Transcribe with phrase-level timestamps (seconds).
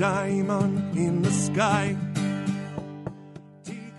[0.00, 1.94] diamond in the sky.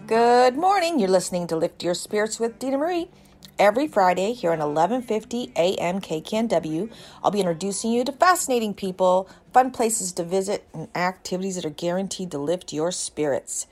[0.07, 0.97] Good morning.
[0.97, 3.11] You're listening to Lift Your Spirits with Dena Marie.
[3.59, 6.91] Every Friday here on 1150 AM KKNW,
[7.23, 11.69] I'll be introducing you to fascinating people, fun places to visit, and activities that are
[11.69, 13.67] guaranteed to lift your spirits.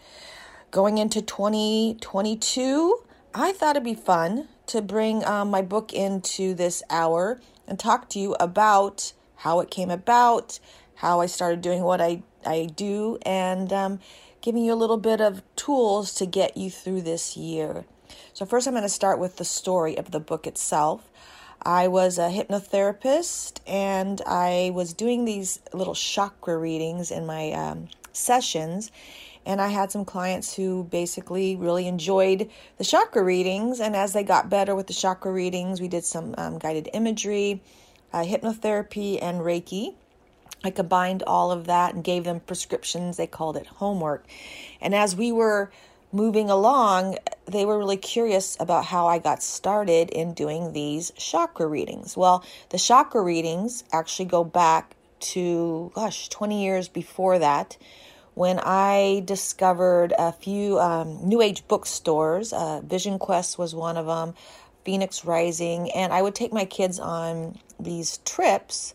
[0.69, 6.83] Going into 2022, I thought it'd be fun to bring um, my book into this
[6.91, 10.59] hour and talk to you about how it came about,
[10.99, 13.99] how I started doing what I, I do, and um,
[14.41, 17.85] giving you a little bit of tools to get you through this year.
[18.33, 21.09] So, first, I'm going to start with the story of the book itself.
[21.61, 27.89] I was a hypnotherapist and I was doing these little chakra readings in my um,
[28.13, 28.91] sessions.
[29.45, 33.79] And I had some clients who basically really enjoyed the chakra readings.
[33.79, 37.61] And as they got better with the chakra readings, we did some um, guided imagery,
[38.13, 39.95] uh, hypnotherapy, and Reiki.
[40.63, 43.17] I combined all of that and gave them prescriptions.
[43.17, 44.25] They called it homework.
[44.81, 45.71] And as we were
[46.11, 51.67] moving along, they were really curious about how I got started in doing these chakra
[51.67, 52.17] readings.
[52.17, 57.77] Well, the chakra readings actually go back to, gosh, 20 years before that
[58.33, 62.53] when I discovered a few um, New Age bookstores.
[62.53, 64.33] Uh, Vision Quest was one of them,
[64.85, 68.93] Phoenix Rising, and I would take my kids on these trips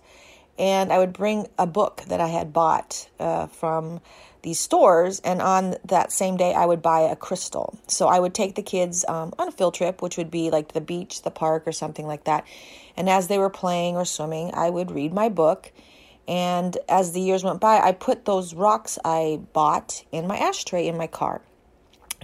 [0.59, 4.01] and I would bring a book that I had bought uh, from
[4.43, 7.79] these stores, and on that same day, I would buy a crystal.
[7.89, 10.73] So I would take the kids um, on a field trip, which would be like
[10.73, 12.47] the beach, the park, or something like that.
[12.97, 15.73] And as they were playing or swimming, I would read my book.
[16.29, 20.87] And as the years went by, I put those rocks I bought in my ashtray
[20.87, 21.41] in my car.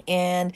[0.06, 0.52] And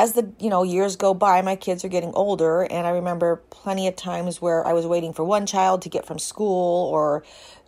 [0.00, 3.36] as the you know years go by my kids are getting older and i remember
[3.50, 7.22] plenty of times where i was waiting for one child to get from school or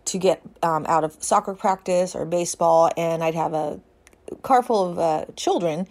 [0.05, 3.79] to get um, out of soccer practice or baseball and i'd have a
[4.41, 5.87] car full of uh, children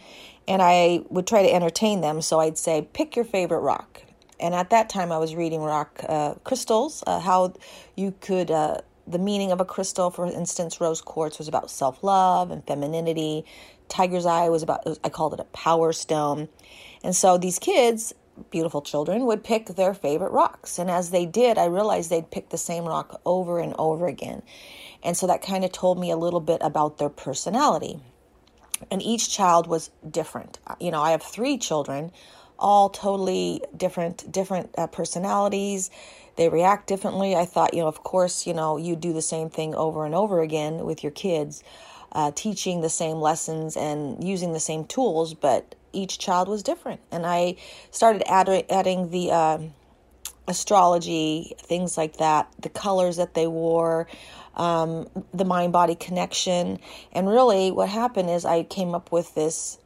[0.49, 2.21] and i would try to entertain them.
[2.21, 4.03] So i'd say pick your favorite rock.
[4.41, 7.55] And at that time i was reading rock uh, crystals uh, how
[7.97, 12.51] you could uh, the meaning of a crystal for instance rose quartz was about self-love
[12.51, 13.45] and femininity
[13.89, 16.49] Tiger's Eye was about, I called it a power stone.
[17.05, 18.15] And so these kids,
[18.51, 20.79] beautiful children, would pick their favorite rocks.
[20.79, 24.43] And as they did, I realized they'd pick the same rock over and over again.
[25.03, 28.01] And so that kind of told me a little bit about their personality.
[28.91, 30.59] And each child was different.
[30.81, 32.13] You know, I have three children,
[32.59, 35.91] all totally different, different uh, personalities.
[36.37, 37.37] They react differently.
[37.37, 40.15] I thought, you know, of course, you know, you do the same thing over and
[40.15, 41.63] over again with your kids
[42.13, 47.01] uh, teaching the same lessons and using the same tools, but each child was different.
[47.11, 47.57] And I
[47.91, 49.59] started add- adding the uh,
[50.47, 54.07] astrology, things like that, the colors that they wore,
[54.57, 56.79] um, the mind body connection.
[57.13, 59.79] And really, what happened is I came up with this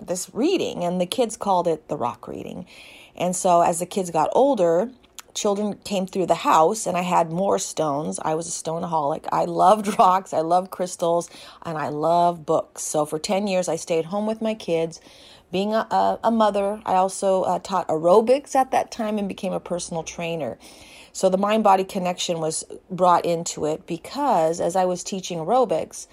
[0.00, 2.66] this reading, and the kids called it the rock reading.
[3.14, 4.90] And so, as the kids got older,
[5.34, 8.18] children came through the house and I had more stones.
[8.22, 9.26] I was a stoneaholic.
[9.32, 11.30] I loved rocks, I loved crystals,
[11.64, 12.82] and I love books.
[12.82, 15.00] So for 10 years, I stayed home with my kids.
[15.50, 19.60] Being a, a, mother, I also uh, taught aerobics at that time and became a
[19.60, 20.58] personal trainer.
[21.12, 26.06] So the mind body connection was brought into it because as I was teaching aerobics,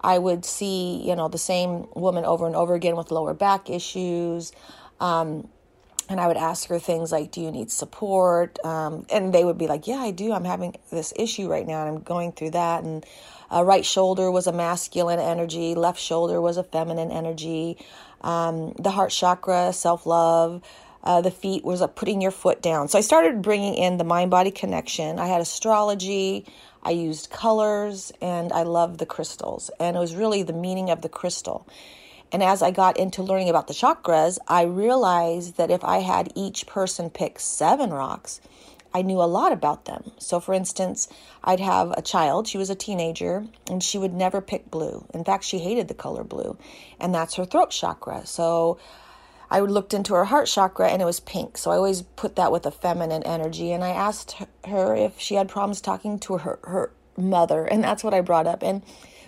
[0.00, 3.68] I would see, you know, the same woman over and over again with lower back
[3.68, 4.52] issues.
[5.00, 5.48] Um,
[6.08, 8.64] and I would ask her things like, Do you need support?
[8.64, 10.32] Um, and they would be like, Yeah, I do.
[10.32, 12.84] I'm having this issue right now, and I'm going through that.
[12.84, 13.04] And
[13.52, 17.78] uh, right shoulder was a masculine energy, left shoulder was a feminine energy.
[18.22, 20.62] Um, the heart chakra, self love.
[21.02, 22.88] Uh, the feet was a putting your foot down.
[22.88, 25.18] So I started bringing in the mind body connection.
[25.18, 26.46] I had astrology.
[26.82, 29.70] I used colors and I loved the crystals.
[29.78, 31.66] And it was really the meaning of the crystal.
[32.34, 36.32] And as I got into learning about the chakras, I realized that if I had
[36.34, 38.40] each person pick seven rocks,
[38.92, 40.10] I knew a lot about them.
[40.18, 41.06] So, for instance,
[41.44, 45.06] I'd have a child, she was a teenager, and she would never pick blue.
[45.14, 46.58] In fact, she hated the color blue,
[46.98, 48.26] and that's her throat chakra.
[48.26, 48.78] So,
[49.48, 51.56] I looked into her heart chakra and it was pink.
[51.56, 53.70] So, I always put that with a feminine energy.
[53.70, 58.02] And I asked her if she had problems talking to her, her mother, and that's
[58.02, 58.64] what I brought up.
[58.64, 58.82] And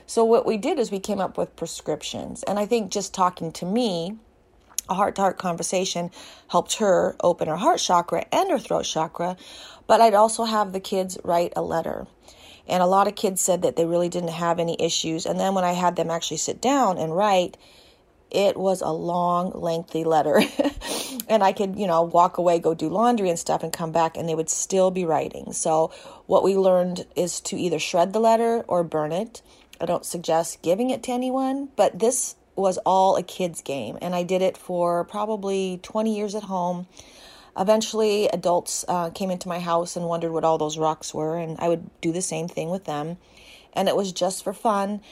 [0.07, 2.43] so what we did is we came up with prescriptions.
[2.45, 4.17] And I think just talking to me,
[4.89, 6.11] a heart to heart conversation
[6.49, 9.37] helped her open her heart chakra and her throat chakra.
[9.87, 12.07] But I'd also have the kids write a letter.
[12.69, 15.27] And a lot of kids said that they really didn't have any issues.
[15.27, 17.57] And then when I had them actually sit down and write,
[18.31, 20.41] it was a long, lengthy letter.
[21.29, 24.17] and I could, you know, walk away, go do laundry and stuff, and come back,
[24.17, 25.53] and they would still be writing.
[25.53, 25.93] So,
[26.27, 29.43] what we learned is to either shred the letter or burn it.
[29.81, 34.15] I don't suggest giving it to anyone, but this was all a kid's game, and
[34.15, 36.87] I did it for probably 20 years at home.
[37.59, 41.59] Eventually, adults uh, came into my house and wondered what all those rocks were, and
[41.59, 43.19] I would do the same thing with them.
[43.73, 45.03] And it was just for fun.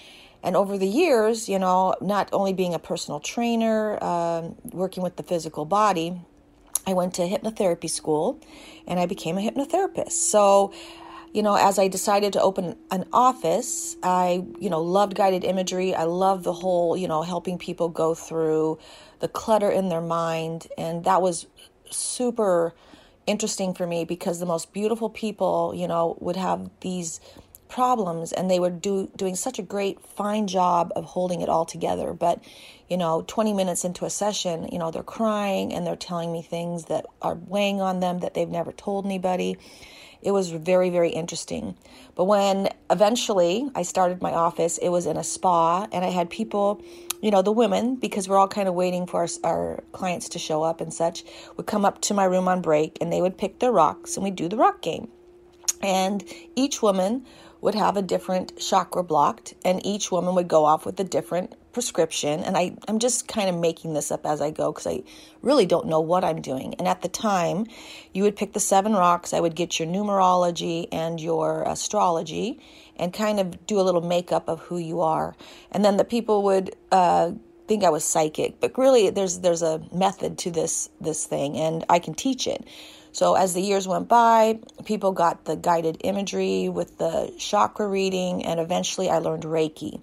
[0.43, 5.17] And over the years, you know, not only being a personal trainer, um, working with
[5.17, 6.21] the physical body,
[6.87, 8.39] I went to hypnotherapy school
[8.87, 10.13] and I became a hypnotherapist.
[10.13, 10.73] So,
[11.35, 15.93] you know, as I decided to open an office, I, you know, loved guided imagery.
[15.93, 18.79] I love the whole, you know, helping people go through
[19.19, 20.69] the clutter in their mind.
[20.79, 21.49] And that was
[21.91, 22.73] super
[23.27, 27.21] interesting for me because the most beautiful people, you know, would have these
[27.69, 31.65] problems and they were do, doing such a great fine job of holding it all
[31.65, 32.45] together but
[32.89, 36.41] you know 20 minutes into a session you know they're crying and they're telling me
[36.43, 39.57] things that are weighing on them that they've never told anybody
[40.25, 41.77] it was very very interesting.
[42.15, 46.31] But when eventually i started my office it was in a spa and i had
[46.31, 46.81] people
[47.21, 50.39] you know the women because we're all kind of waiting for our, our clients to
[50.39, 51.25] show up and such
[51.57, 54.25] would come up to my room on break and they would pick their rocks and
[54.25, 55.09] we'd do the rock game.
[55.83, 56.25] And
[56.55, 57.27] each woman
[57.65, 61.55] would have a different chakra blocked, and each woman would go off with a different
[61.75, 62.43] prescription.
[62.45, 65.03] And I, I'm just kind of making this up as I go because I
[65.43, 66.75] really don't know what I'm doing.
[66.79, 67.67] And at the time,
[68.15, 69.35] you would pick the seven rocks.
[69.35, 72.61] I would get your numerology and your astrology
[72.97, 75.35] and kind of do a little makeup of who you are.
[75.73, 77.33] And then the people would uh,
[77.67, 81.85] think I was psychic, but really there's there's a method to this this thing, and
[81.89, 82.65] I can teach it.
[83.13, 88.45] So as the years went by, people got the guided imagery with the chakra reading,
[88.45, 90.01] and eventually I learned Reiki.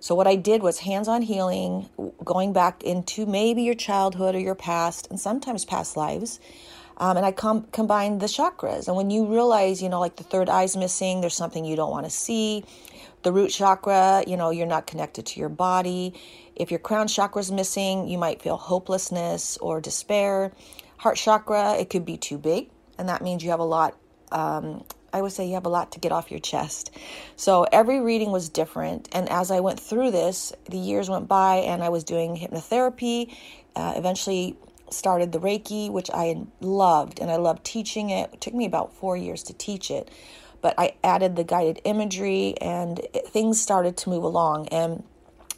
[0.00, 1.88] So what I did was hands-on healing,
[2.24, 6.40] going back into maybe your childhood or your past, and sometimes past lives.
[6.98, 8.88] Um, and I com- combined the chakras.
[8.88, 11.90] And when you realize, you know, like the third eye's missing, there's something you don't
[11.90, 12.64] want to see.
[13.22, 16.14] The root chakra, you know, you're not connected to your body.
[16.56, 20.52] If your crown chakra is missing, you might feel hopelessness or despair.
[20.98, 23.96] Heart chakra, it could be too big, and that means you have a lot.
[24.32, 26.90] Um, I would say you have a lot to get off your chest.
[27.36, 29.08] So every reading was different.
[29.12, 33.34] And as I went through this, the years went by and I was doing hypnotherapy.
[33.74, 34.56] Uh, eventually,
[34.90, 38.30] started the Reiki, which I loved and I loved teaching it.
[38.32, 40.10] It took me about four years to teach it.
[40.60, 44.68] But I added the guided imagery and it, things started to move along.
[44.68, 45.04] And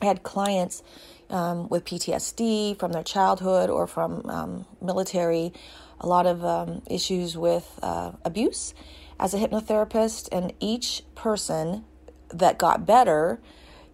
[0.03, 0.83] I had clients
[1.31, 5.53] um, with PTSD from their childhood or from um, military,
[6.01, 8.75] a lot of um, issues with uh, abuse
[9.21, 11.85] as a hypnotherapist, and each person
[12.33, 13.41] that got better,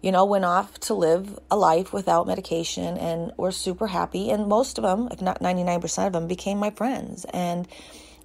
[0.01, 4.31] you know, went off to live a life without medication and were super happy.
[4.31, 7.25] And most of them, if not 99% of them, became my friends.
[7.33, 7.67] And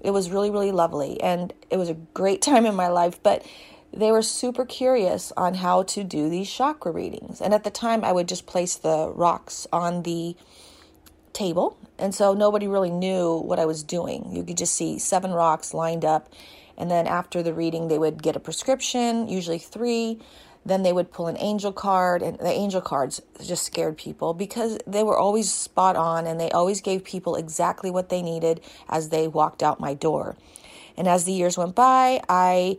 [0.00, 1.20] it was really, really lovely.
[1.20, 3.20] And it was a great time in my life.
[3.22, 3.44] But
[3.92, 7.40] they were super curious on how to do these chakra readings.
[7.40, 10.36] And at the time, I would just place the rocks on the
[11.32, 11.76] table.
[11.98, 14.34] And so nobody really knew what I was doing.
[14.34, 16.32] You could just see seven rocks lined up.
[16.82, 20.18] And then after the reading, they would get a prescription, usually three.
[20.66, 24.78] Then they would pull an angel card, and the angel cards just scared people because
[24.84, 29.10] they were always spot on and they always gave people exactly what they needed as
[29.10, 30.34] they walked out my door.
[30.96, 32.78] And as the years went by, I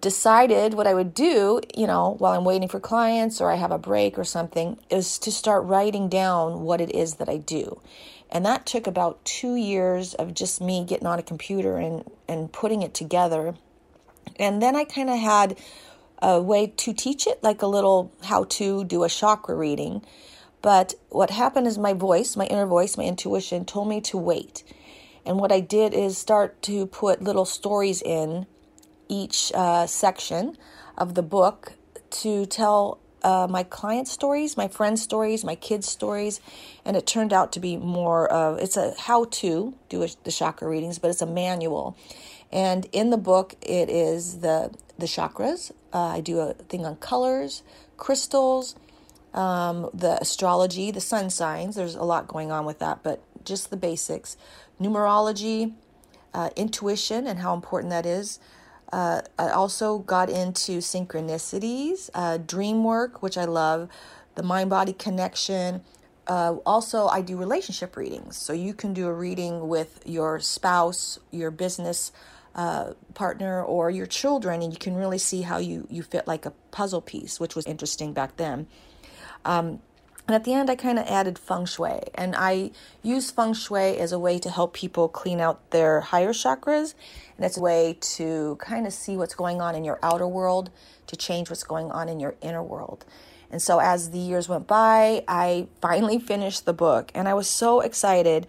[0.00, 3.70] decided what I would do, you know, while I'm waiting for clients or I have
[3.72, 7.80] a break or something, is to start writing down what it is that I do.
[8.30, 12.52] And that took about two years of just me getting on a computer and, and
[12.52, 13.54] putting it together.
[14.36, 15.58] And then I kind of had
[16.20, 20.02] a way to teach it, like a little how to do a chakra reading.
[20.62, 24.64] But what happened is my voice, my inner voice, my intuition told me to wait.
[25.26, 28.46] And what I did is start to put little stories in
[29.08, 30.56] each uh, section
[30.96, 31.72] of the book
[32.10, 36.40] to tell uh, my client stories, my friends' stories, my kids' stories,
[36.84, 40.30] and it turned out to be more of it's a how to do a, the
[40.30, 41.96] chakra readings, but it's a manual.
[42.52, 45.72] And in the book, it is the the chakras.
[45.92, 47.62] Uh, I do a thing on colors,
[47.96, 48.76] crystals,
[49.32, 51.76] um, the astrology, the sun signs.
[51.76, 54.36] There's a lot going on with that, but just the basics,
[54.80, 55.74] numerology,
[56.32, 58.38] uh, intuition, and how important that is.
[58.94, 63.88] Uh, I also got into synchronicities, uh, dream work, which I love,
[64.36, 65.82] the mind body connection.
[66.28, 68.36] Uh, also, I do relationship readings.
[68.36, 72.12] So you can do a reading with your spouse, your business
[72.54, 76.46] uh, partner, or your children, and you can really see how you, you fit like
[76.46, 78.68] a puzzle piece, which was interesting back then.
[79.44, 79.80] Um,
[80.26, 82.00] And at the end, I kind of added feng shui.
[82.14, 82.70] And I
[83.02, 86.94] use feng shui as a way to help people clean out their higher chakras.
[87.36, 90.70] And it's a way to kind of see what's going on in your outer world
[91.08, 93.04] to change what's going on in your inner world.
[93.50, 97.12] And so as the years went by, I finally finished the book.
[97.14, 98.46] And I was so excited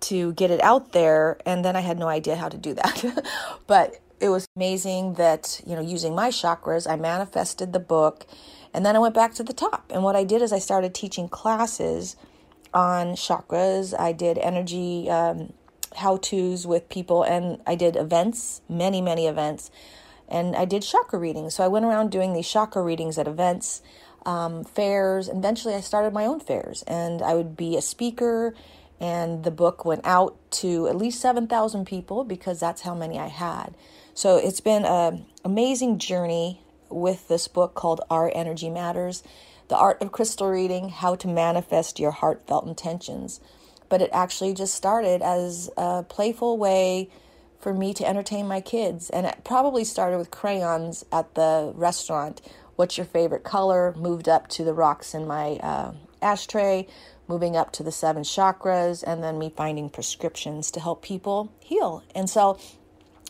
[0.00, 1.38] to get it out there.
[1.46, 3.24] And then I had no idea how to do that.
[3.68, 8.26] but it was amazing that, you know, using my chakras, I manifested the book
[8.74, 9.90] and then I went back to the top.
[9.94, 12.16] And what I did is I started teaching classes
[12.74, 13.98] on chakras.
[13.98, 15.52] I did energy um,
[15.94, 19.70] how to's with people, and I did events, many, many events.
[20.28, 21.54] And I did chakra readings.
[21.54, 23.80] So I went around doing these chakra readings at events,
[24.26, 25.28] um, fairs.
[25.28, 28.54] And eventually I started my own fairs, and I would be a speaker.
[29.00, 33.26] And the book went out to at least 7,000 people because that's how many I
[33.28, 33.76] had.
[34.14, 36.63] So it's been an amazing journey
[36.94, 39.22] with this book called Our Energy Matters
[39.68, 43.40] The Art of Crystal Reading How to Manifest Your Heartfelt Intentions.
[43.88, 47.10] But it actually just started as a playful way
[47.60, 49.10] for me to entertain my kids.
[49.10, 52.40] And it probably started with crayons at the restaurant.
[52.76, 53.94] What's your favorite color?
[53.96, 56.86] Moved up to the rocks in my uh, ashtray,
[57.28, 62.02] moving up to the seven chakras, and then me finding prescriptions to help people heal.
[62.14, 62.58] And so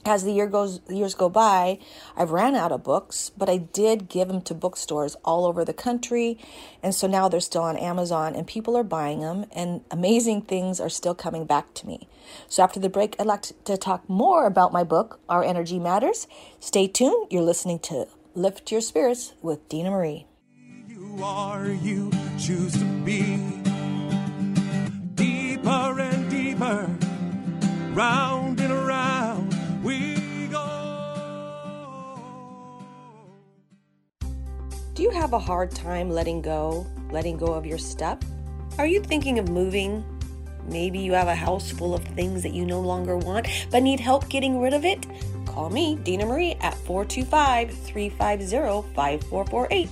[0.04, 1.78] as the year goes years go by
[2.16, 5.72] i've ran out of books but i did give them to bookstores all over the
[5.72, 6.38] country.
[6.82, 10.80] And so now they're still on amazon and people are buying them and amazing things
[10.80, 12.08] are still coming back to me.
[12.48, 16.26] So after the break i'd like to talk more about my book our energy matters.
[16.60, 17.28] Stay tuned.
[17.30, 20.26] You're listening to lift your spirits with dena marie.
[20.88, 23.38] You are you choose to be.
[25.14, 26.90] Deeper and deeper
[27.94, 28.83] round and around
[34.94, 38.20] Do you have a hard time letting go, letting go of your stuff?
[38.78, 40.04] Are you thinking of moving?
[40.68, 43.98] Maybe you have a house full of things that you no longer want but need
[43.98, 45.04] help getting rid of it?
[45.46, 49.88] Call me, Dena Marie, at 425 350 5448.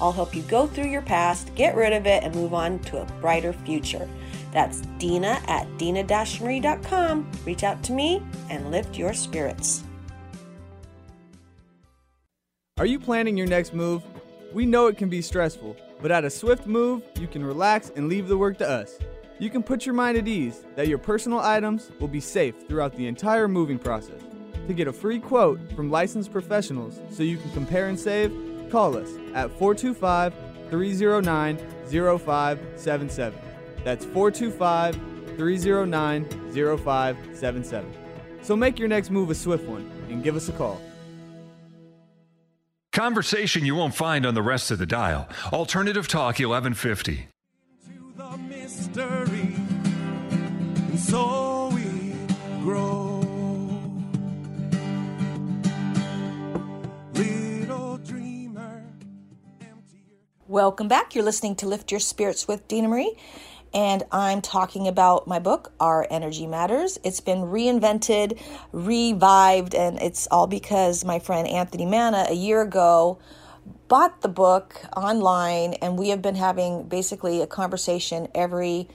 [0.00, 3.02] I'll help you go through your past, get rid of it, and move on to
[3.02, 4.08] a brighter future.
[4.52, 7.30] That's Dena at dena-marie.com.
[7.44, 9.84] Reach out to me and lift your spirits.
[12.78, 14.02] Are you planning your next move?
[14.56, 18.08] We know it can be stressful, but at a swift move, you can relax and
[18.08, 18.98] leave the work to us.
[19.38, 22.96] You can put your mind at ease that your personal items will be safe throughout
[22.96, 24.22] the entire moving process.
[24.66, 28.32] To get a free quote from licensed professionals so you can compare and save,
[28.70, 30.32] call us at 425
[30.70, 31.58] 309
[31.90, 33.38] 0577.
[33.84, 34.94] That's 425
[35.36, 37.94] 309 0577.
[38.40, 40.80] So make your next move a swift one and give us a call.
[42.96, 45.28] Conversation you won't find on the rest of the dial.
[45.52, 47.28] Alternative Talk 1150.
[47.84, 49.54] To the mystery,
[50.88, 52.14] and so we
[52.62, 53.22] grow.
[58.02, 58.82] Dreamer.
[60.48, 61.14] Welcome back.
[61.14, 63.14] You're listening to Lift Your Spirits with Dena Marie,
[63.76, 66.98] and I'm talking about my book, Our Energy Matters.
[67.04, 68.40] It's been reinvented,
[68.72, 73.18] revived, and it's all because my friend Anthony Manna a year ago
[73.86, 78.88] bought the book online, and we have been having basically a conversation every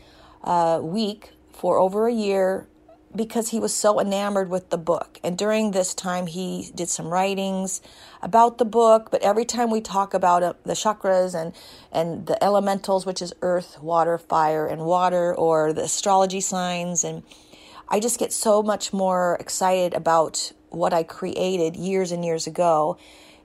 [0.43, 2.67] uh, week for over a year
[3.15, 5.19] because he was so enamored with the book.
[5.23, 7.81] And during this time, he did some writings
[8.21, 9.09] about the book.
[9.11, 11.53] But every time we talk about uh, the chakras and,
[11.91, 17.23] and the elementals, which is earth, water, fire, and water, or the astrology signs, and
[17.89, 22.97] I just get so much more excited about what I created years and years ago.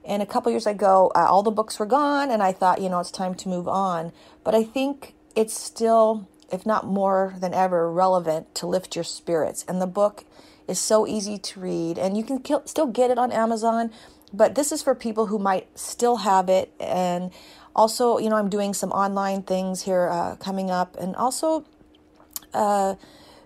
[0.05, 2.87] And a couple years ago, uh, all the books were gone, and I thought, you
[2.87, 4.13] know, it's time to move on.
[4.45, 9.65] But I think it's still if not more than ever, relevant to lift your spirits.
[9.67, 10.25] And the book
[10.67, 13.91] is so easy to read, and you can still get it on Amazon.
[14.33, 16.73] But this is for people who might still have it.
[16.79, 17.31] And
[17.75, 21.65] also, you know, I'm doing some online things here uh, coming up, and also
[22.53, 22.95] uh,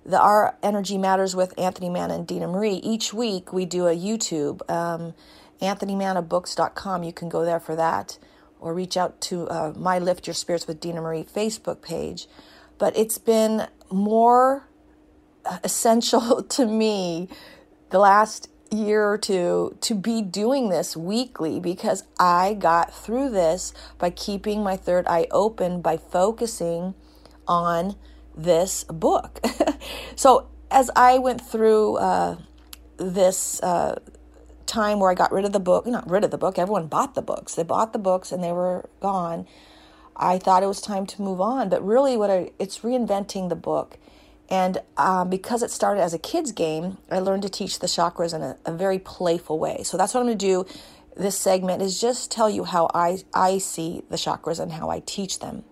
[0.06, 2.76] the Our Energy Matters with Anthony Mann and Dena Marie.
[2.76, 5.14] Each week we do a YouTube, um,
[5.62, 7.04] AnthonyMannaBooks.com.
[7.04, 8.18] You can go there for that,
[8.60, 12.28] or reach out to uh, my Lift Your Spirits with Dena Marie Facebook page
[12.82, 14.68] but it's been more
[15.64, 17.30] essential to me
[17.92, 23.72] the last year or two to be doing this weekly because I got through this
[24.00, 26.96] by keeping my third eye open by focusing
[27.48, 27.98] on
[28.36, 29.40] this book.
[30.16, 32.38] so as I went through uh,
[32.98, 34.00] this uh,
[34.66, 37.14] time where I got rid of the book, not rid of the book, everyone bought
[37.14, 37.54] the books.
[37.54, 39.46] They bought the books and they were gone.
[40.16, 41.70] I thought it was time to move on.
[41.70, 43.98] But really, what I, it's reinventing the book.
[44.50, 48.34] And um, because it started as a kid's game, I learned to teach the chakras
[48.34, 49.84] in a, a very playful way.
[49.84, 50.66] So that's what I'm going to do.
[51.16, 55.02] This segment is just tell you how I, I see the chakras and how I
[55.06, 55.64] teach them.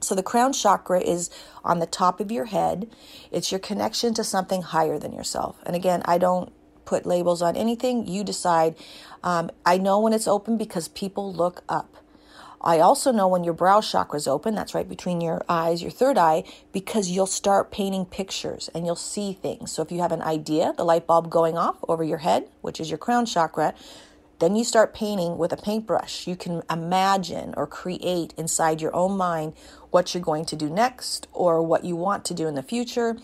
[0.00, 1.30] So the crown chakra is
[1.64, 2.90] on the top of your head.
[3.30, 5.56] It's your connection to something higher than yourself.
[5.64, 6.52] And again, I don't
[6.84, 8.06] put labels on anything.
[8.06, 8.76] You decide.
[9.22, 11.96] Um, I know when it's open because people look up.
[12.60, 15.90] I also know when your brow chakra is open, that's right between your eyes, your
[15.90, 19.72] third eye, because you'll start painting pictures and you'll see things.
[19.72, 22.80] So if you have an idea, the light bulb going off over your head, which
[22.80, 23.74] is your crown chakra,
[24.38, 26.26] then you start painting with a paintbrush.
[26.26, 29.54] You can imagine or create inside your own mind
[29.90, 33.16] what you're going to do next or what you want to do in the future.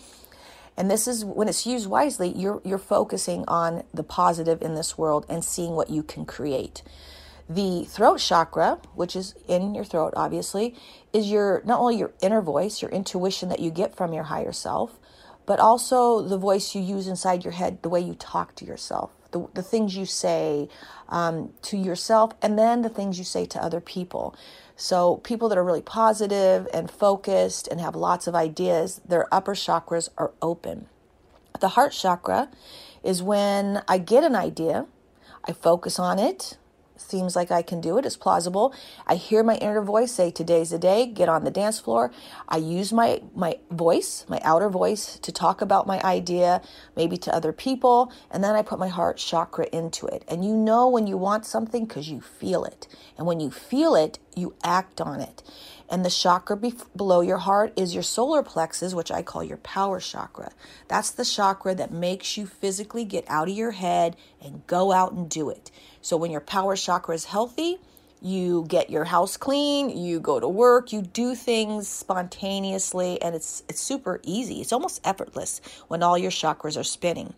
[0.75, 4.97] And this is when it's used wisely, you're you're focusing on the positive in this
[4.97, 6.81] world and seeing what you can create.
[7.49, 10.75] The throat chakra, which is in your throat obviously,
[11.11, 14.53] is your not only your inner voice, your intuition that you get from your higher
[14.53, 14.97] self,
[15.45, 19.11] but also the voice you use inside your head, the way you talk to yourself
[19.33, 20.69] the, the things you say
[21.09, 24.33] um, to yourself, and then the things you say to other people.
[24.77, 29.53] So, people that are really positive and focused and have lots of ideas, their upper
[29.53, 30.87] chakras are open.
[31.59, 32.49] The heart chakra
[33.03, 34.87] is when I get an idea,
[35.45, 36.57] I focus on it,
[36.95, 38.73] seems like I can do it, it's plausible.
[39.07, 42.11] I hear my inner voice say, Today's the day, get on the dance floor.
[42.47, 46.61] I use my, my voice, my outer voice, to talk about my idea,
[46.95, 50.23] maybe to other people, and then I put my heart chakra into it.
[50.27, 52.87] And you know when you want something because you feel it.
[53.17, 55.43] And when you feel it, you act on it.
[55.93, 59.57] And the chakra be- below your heart is your solar plexus, which I call your
[59.57, 60.51] power chakra.
[60.87, 65.11] That's the chakra that makes you physically get out of your head and go out
[65.11, 65.69] and do it.
[66.01, 67.77] So when your power chakra is healthy,
[68.23, 73.61] you get your house clean, you go to work, you do things spontaneously and it's
[73.69, 74.61] it's super easy.
[74.61, 77.35] It's almost effortless when all your chakras are spinning.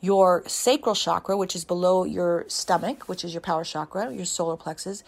[0.00, 4.56] Your sacral chakra, which is below your stomach, which is your power chakra, your solar
[4.56, 5.02] plexus,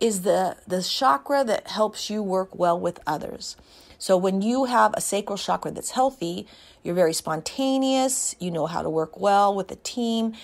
[0.00, 3.56] is the the chakra that helps you work well with others.
[3.98, 6.48] So when you have a sacral chakra that's healthy,
[6.82, 10.34] you're very spontaneous, you know how to work well with a team,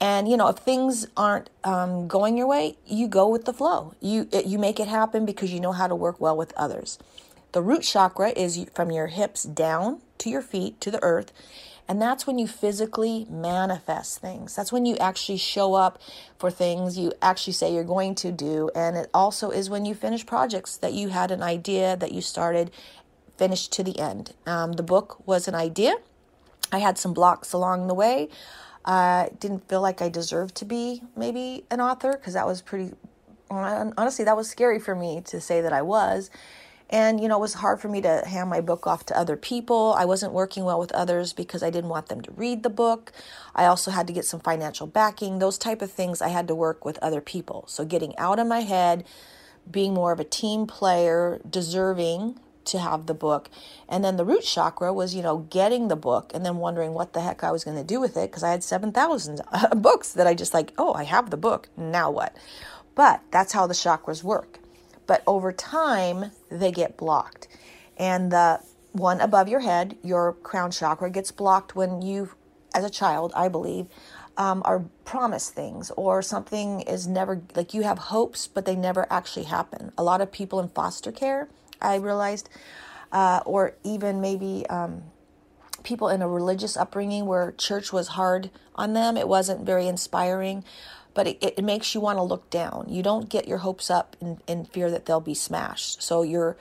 [0.00, 3.94] and you know, if things aren't um, going your way, you go with the flow.
[4.00, 6.98] You you make it happen because you know how to work well with others.
[7.52, 11.32] The root chakra is from your hips down to your feet to the earth,
[11.90, 14.54] and that's when you physically manifest things.
[14.54, 16.00] That's when you actually show up
[16.38, 19.96] for things you actually say you're going to do, and it also is when you
[19.96, 22.70] finish projects that you had an idea that you started,
[23.36, 24.34] finished to the end.
[24.46, 25.96] Um, the book was an idea.
[26.70, 28.28] I had some blocks along the way.
[28.84, 32.94] I didn't feel like I deserved to be maybe an author because that was pretty,
[33.50, 36.30] honestly, that was scary for me to say that I was.
[36.90, 39.36] And, you know, it was hard for me to hand my book off to other
[39.36, 39.94] people.
[39.96, 43.12] I wasn't working well with others because I didn't want them to read the book.
[43.54, 46.20] I also had to get some financial backing, those type of things.
[46.20, 47.64] I had to work with other people.
[47.68, 49.04] So getting out of my head,
[49.70, 53.48] being more of a team player, deserving to have the book.
[53.88, 57.12] And then the root chakra was, you know, getting the book and then wondering what
[57.12, 59.40] the heck I was going to do with it because I had 7,000
[59.76, 61.68] books that I just like, oh, I have the book.
[61.76, 62.36] Now what?
[62.96, 64.58] But that's how the chakras work.
[65.10, 67.48] But over time, they get blocked.
[67.98, 68.60] And the
[68.92, 72.30] one above your head, your crown chakra, gets blocked when you,
[72.72, 73.86] as a child, I believe,
[74.36, 79.04] um, are promised things or something is never like you have hopes, but they never
[79.10, 79.90] actually happen.
[79.98, 81.48] A lot of people in foster care
[81.82, 82.48] I realized,
[83.10, 85.02] uh, or even maybe um,
[85.82, 89.16] people in a religious upbringing where church was hard on them.
[89.16, 90.62] It wasn't very inspiring,
[91.14, 92.86] but it, it makes you want to look down.
[92.88, 96.02] You don't get your hopes up in, in fear that they'll be smashed.
[96.02, 96.56] So you're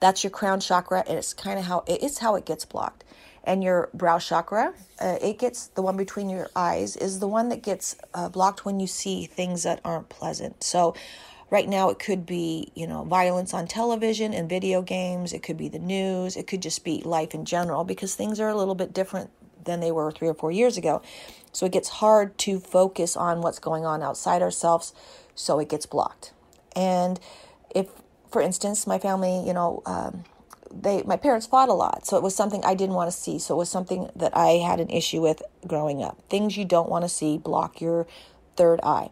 [0.00, 3.04] that's your crown chakra, and it's kind of how it's how it gets blocked.
[3.44, 7.50] And your brow chakra, uh, it gets the one between your eyes, is the one
[7.50, 10.64] that gets uh, blocked when you see things that aren't pleasant.
[10.64, 10.94] So
[11.50, 15.32] Right now, it could be, you know, violence on television and video games.
[15.32, 16.36] It could be the news.
[16.36, 19.30] It could just be life in general because things are a little bit different
[19.64, 21.02] than they were three or four years ago.
[21.54, 24.92] So it gets hard to focus on what's going on outside ourselves.
[25.34, 26.32] So it gets blocked.
[26.76, 27.18] And
[27.74, 27.88] if,
[28.30, 30.24] for instance, my family, you know, um,
[30.74, 33.38] they my parents fought a lot so it was something i didn't want to see
[33.38, 36.88] so it was something that i had an issue with growing up things you don't
[36.88, 38.08] want to see block your
[38.56, 39.08] third eye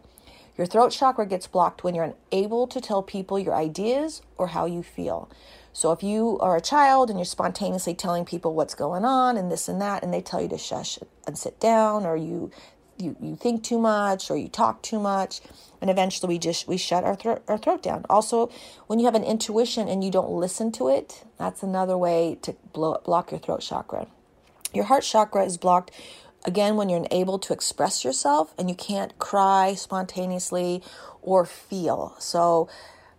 [0.57, 4.65] your throat chakra gets blocked when you're unable to tell people your ideas or how
[4.65, 5.29] you feel.
[5.71, 9.51] So if you are a child and you're spontaneously telling people what's going on and
[9.51, 12.51] this and that, and they tell you to shush and sit down, or you
[12.97, 15.41] you, you think too much or you talk too much
[15.81, 18.49] and eventually we just we shut our throat our throat down also
[18.87, 22.55] when you have an intuition and you don't listen to it that's another way to
[22.71, 24.07] blow, block your throat chakra
[24.73, 25.91] your heart chakra is blocked
[26.45, 30.81] again when you're unable to express yourself and you can't cry spontaneously
[31.21, 32.67] or feel so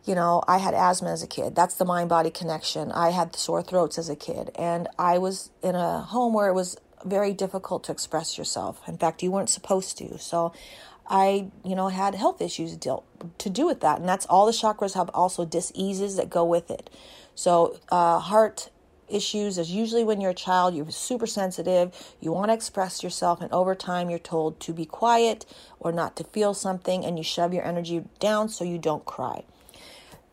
[0.04, 3.34] you know i had asthma as a kid that's the mind body connection i had
[3.34, 7.32] sore throats as a kid and i was in a home where it was very
[7.32, 8.80] difficult to express yourself.
[8.88, 10.18] In fact, you weren't supposed to.
[10.18, 10.52] So
[11.06, 13.04] I, you know, had health issues deal,
[13.38, 14.00] to do with that.
[14.00, 16.90] And that's all the chakras have also diseases that go with it.
[17.34, 18.70] So, uh, heart
[19.08, 23.40] issues is usually when you're a child, you're super sensitive, you want to express yourself,
[23.40, 25.46] and over time you're told to be quiet
[25.80, 29.44] or not to feel something, and you shove your energy down so you don't cry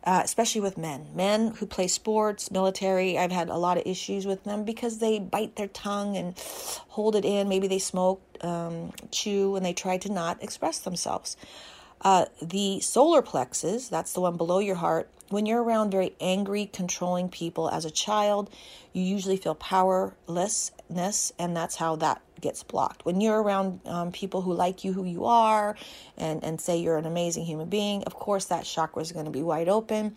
[0.04, 1.06] uh, especially with men.
[1.14, 5.18] Men who play sports, military, I've had a lot of issues with them because they
[5.18, 6.34] bite their tongue and
[6.88, 7.48] hold it in.
[7.48, 11.36] Maybe they smoke, um, chew, and they try to not express themselves.
[12.02, 16.66] Uh, the solar plexus, that's the one below your heart, when you're around very angry,
[16.66, 18.50] controlling people as a child,
[18.92, 23.06] you usually feel powerlessness, and that's how that gets blocked.
[23.06, 25.76] When you're around um, people who like you who you are
[26.18, 29.30] and, and say you're an amazing human being, of course that chakra is going to
[29.30, 30.16] be wide open.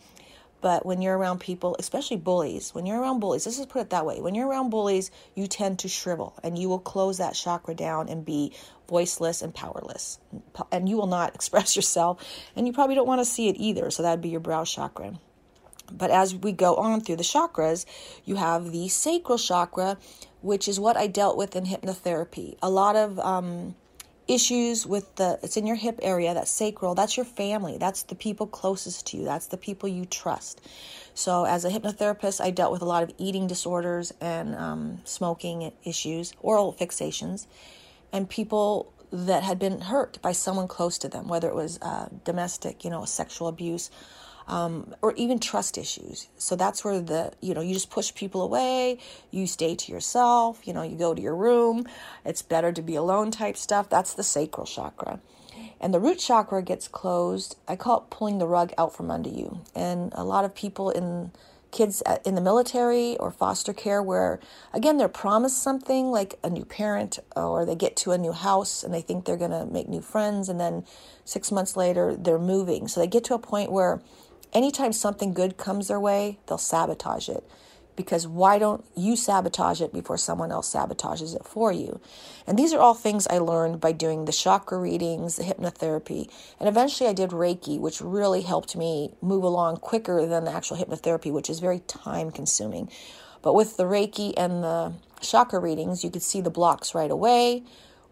[0.65, 3.91] But when you're around people, especially bullies, when you're around bullies, let's just put it
[3.91, 4.19] that way.
[4.19, 8.09] When you're around bullies, you tend to shrivel and you will close that chakra down
[8.09, 8.51] and be
[8.89, 10.17] voiceless and powerless.
[10.71, 12.19] And you will not express yourself.
[12.55, 13.91] And you probably don't want to see it either.
[13.91, 15.19] So that'd be your brow chakra.
[15.91, 17.85] But as we go on through the chakras,
[18.23, 19.99] you have the sacral chakra,
[20.41, 22.57] which is what I dealt with in hypnotherapy.
[22.63, 23.75] A lot of um,
[24.27, 27.77] issues with the, it's in your hip area, that sacral, that's your family.
[27.77, 29.25] That's the people closest to you.
[29.25, 30.61] That's the people you trust.
[31.13, 35.71] So, as a hypnotherapist, I dealt with a lot of eating disorders and um, smoking
[35.83, 37.47] issues, oral fixations,
[38.11, 42.09] and people that had been hurt by someone close to them, whether it was uh,
[42.23, 43.89] domestic, you know, sexual abuse,
[44.47, 46.27] um, or even trust issues.
[46.37, 48.99] So that's where the, you know, you just push people away,
[49.31, 51.87] you stay to yourself, you know, you go to your room,
[52.23, 53.89] it's better to be alone type stuff.
[53.89, 55.19] That's the sacral chakra.
[55.79, 57.57] And the root chakra gets closed.
[57.67, 59.61] I call it pulling the rug out from under you.
[59.73, 61.31] And a lot of people in
[61.75, 64.39] kids in the military or foster care where
[64.73, 68.81] again they're promised something like a new parent or they get to a new house
[68.81, 70.85] and they think they're going to make new friends and then
[71.25, 74.01] 6 months later they're moving so they get to a point where
[74.55, 77.43] anytime something good comes their way, they'll sabotage it.
[77.95, 82.01] Because why don't you sabotage it before someone else sabotages it for you?
[82.45, 86.67] And these are all things I learned by doing the chakra readings, the hypnotherapy, and
[86.67, 91.31] eventually I did Reiki, which really helped me move along quicker than the actual hypnotherapy,
[91.31, 92.89] which is very time consuming.
[93.41, 97.63] But with the Reiki and the chakra readings, you could see the blocks right away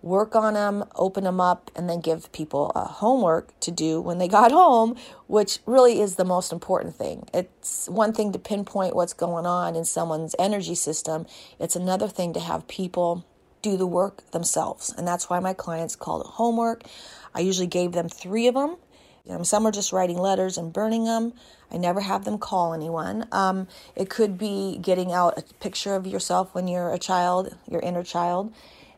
[0.03, 4.19] work on them, open them up, and then give people a homework to do when
[4.19, 4.95] they got home,
[5.27, 7.27] which really is the most important thing.
[7.33, 11.25] It's one thing to pinpoint what's going on in someone's energy system,
[11.57, 13.25] it's another thing to have people
[13.61, 14.93] do the work themselves.
[14.95, 16.83] And that's why my clients called it homework.
[17.33, 18.75] I usually gave them three of them.
[19.43, 21.33] some are just writing letters and burning them.
[21.71, 23.25] I never have them call anyone.
[23.31, 27.79] Um, it could be getting out a picture of yourself when you're a child, your
[27.79, 28.53] inner child,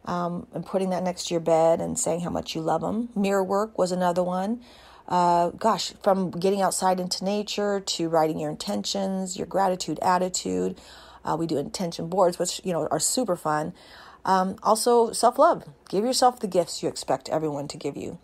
[0.06, 3.10] um, and putting that next to your bed and saying how much you love them.
[3.16, 4.62] Mirror work was another one.
[5.08, 10.80] Uh, gosh, from getting outside into nature to writing your intentions, your gratitude attitude.
[11.24, 13.74] Uh, we do intention boards, which you know are super fun.
[14.24, 15.64] Um, also, self love.
[15.90, 18.18] Give yourself the gifts you expect everyone to give you.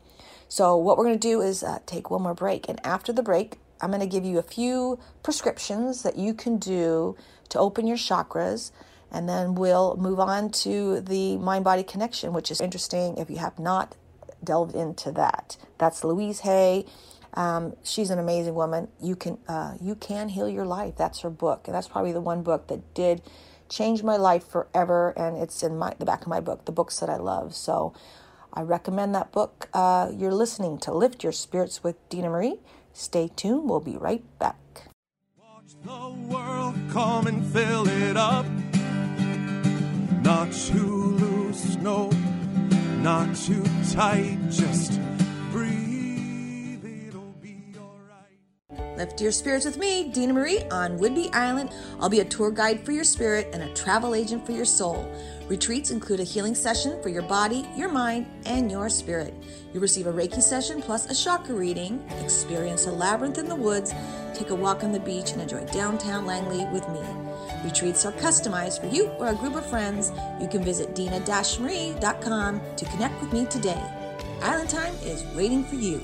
[0.48, 3.24] So, what we're going to do is uh, take one more break, and after the
[3.24, 7.16] break, I'm going to give you a few prescriptions that you can do
[7.50, 8.72] to open your chakras
[9.12, 13.38] and then we'll move on to the mind body connection, which is interesting if you
[13.38, 13.96] have not
[14.44, 15.58] delved into that.
[15.78, 16.86] That's Louise Hay.
[17.34, 18.90] Um, she's an amazing woman.
[19.02, 20.96] You can uh, you can heal your life.
[20.98, 23.22] That's her book, and that's probably the one book that did
[23.70, 25.14] change my life forever.
[25.16, 27.56] And it's in my the back of my book, the books that I love.
[27.56, 27.94] So
[28.54, 29.70] I recommend that book.
[29.74, 32.60] Uh, you're listening to Lift Your Spirits with Dena Marie.
[32.94, 33.70] Stay tuned.
[33.70, 34.58] We'll be right back.
[35.38, 38.46] Watch the world come and fill it up.
[40.24, 42.12] Not too loose, no,
[43.00, 45.00] not too tight, just
[45.52, 48.98] breathe, it'll be alright.
[48.98, 51.72] Lift your spirits with me, Dena Marie, on Whidbey Island.
[52.00, 55.12] I'll be a tour guide for your spirit and a travel agent for your soul.
[55.50, 59.34] Retreats include a healing session for your body, your mind, and your spirit.
[59.74, 63.92] You'll receive a Reiki session plus a chakra reading, experience a labyrinth in the woods,
[64.36, 67.31] take a walk on the beach, and enjoy downtown Langley with me.
[67.64, 70.12] Retreats are customized for you or a group of friends.
[70.40, 73.84] You can visit dena-marie.com to connect with me today.
[74.42, 76.04] Island Time is waiting for you.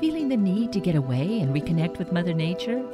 [0.00, 2.84] Feeling the need to get away and reconnect with Mother Nature?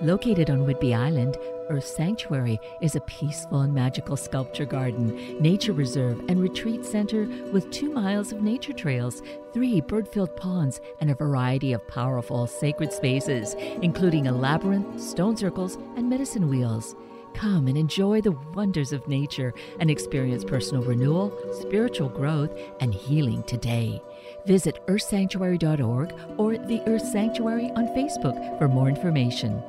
[0.00, 1.36] Located on Whidbey Island,
[1.68, 7.68] Earth Sanctuary is a peaceful and magical sculpture garden, nature reserve, and retreat center with
[7.72, 9.22] two miles of nature trails,
[9.52, 15.36] three bird filled ponds, and a variety of powerful sacred spaces, including a labyrinth, stone
[15.36, 16.94] circles, and medicine wheels.
[17.34, 23.42] Come and enjoy the wonders of nature and experience personal renewal, spiritual growth, and healing
[23.44, 24.00] today.
[24.46, 29.62] Visit earthsanctuary.org or the Earth Sanctuary on Facebook for more information.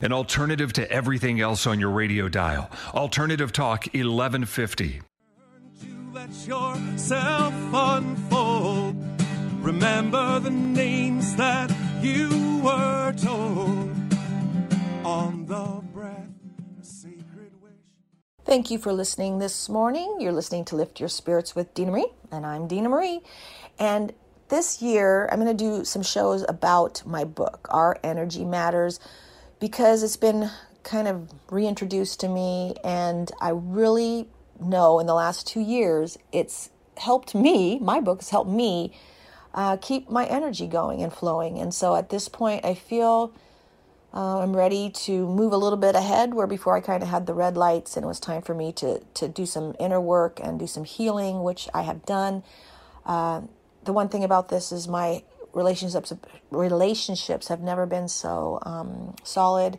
[0.00, 2.70] An alternative to everything else on your radio dial.
[2.94, 5.00] Alternative Talk 1150.
[5.80, 8.96] You let yourself unfold.
[9.62, 13.96] Remember the names that you were told
[15.04, 16.28] on the breath,
[16.80, 17.72] a sacred wish.
[18.44, 20.18] Thank you for listening this morning.
[20.20, 23.22] You're listening to Lift Your Spirits with Dena Marie, and I'm Dena Marie.
[23.78, 24.12] And
[24.48, 29.00] this year, I'm going to do some shows about my book, Our Energy Matters,
[29.58, 30.50] because it's been
[30.82, 34.28] kind of reintroduced to me, and I really
[34.60, 38.94] know in the last two years it's helped me, my book has helped me
[39.54, 41.58] uh, keep my energy going and flowing.
[41.58, 43.32] And so at this point, I feel
[44.12, 47.26] uh, I'm ready to move a little bit ahead where before I kind of had
[47.26, 50.40] the red lights and it was time for me to, to do some inner work
[50.42, 52.42] and do some healing, which I have done.
[53.04, 53.42] Uh,
[53.84, 56.12] the one thing about this is my relationships
[56.50, 59.78] relationships have never been so um, solid.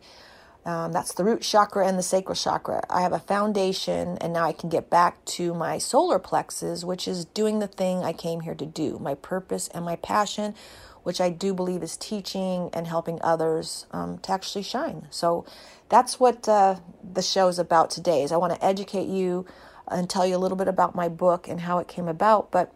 [0.66, 2.82] Um, that's the root chakra and the sacral chakra.
[2.90, 7.08] I have a foundation, and now I can get back to my solar plexus, which
[7.08, 10.56] is doing the thing I came here to do, my purpose and my passion,
[11.04, 15.06] which I do believe is teaching and helping others um, to actually shine.
[15.12, 15.46] So
[15.88, 16.78] that's what uh,
[17.14, 18.24] the show is about today.
[18.24, 19.46] Is I want to educate you
[19.88, 22.74] and tell you a little bit about my book and how it came about, but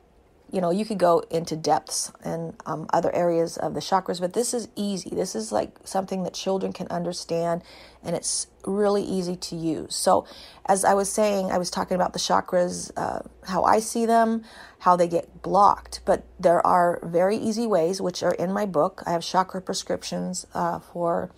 [0.51, 4.33] you know, you could go into depths and um, other areas of the chakras, but
[4.33, 5.09] this is easy.
[5.11, 7.61] This is like something that children can understand,
[8.03, 9.95] and it's really easy to use.
[9.95, 10.25] So,
[10.65, 14.43] as I was saying, I was talking about the chakras, uh, how I see them,
[14.79, 19.03] how they get blocked, but there are very easy ways, which are in my book.
[19.05, 21.29] I have chakra prescriptions uh, for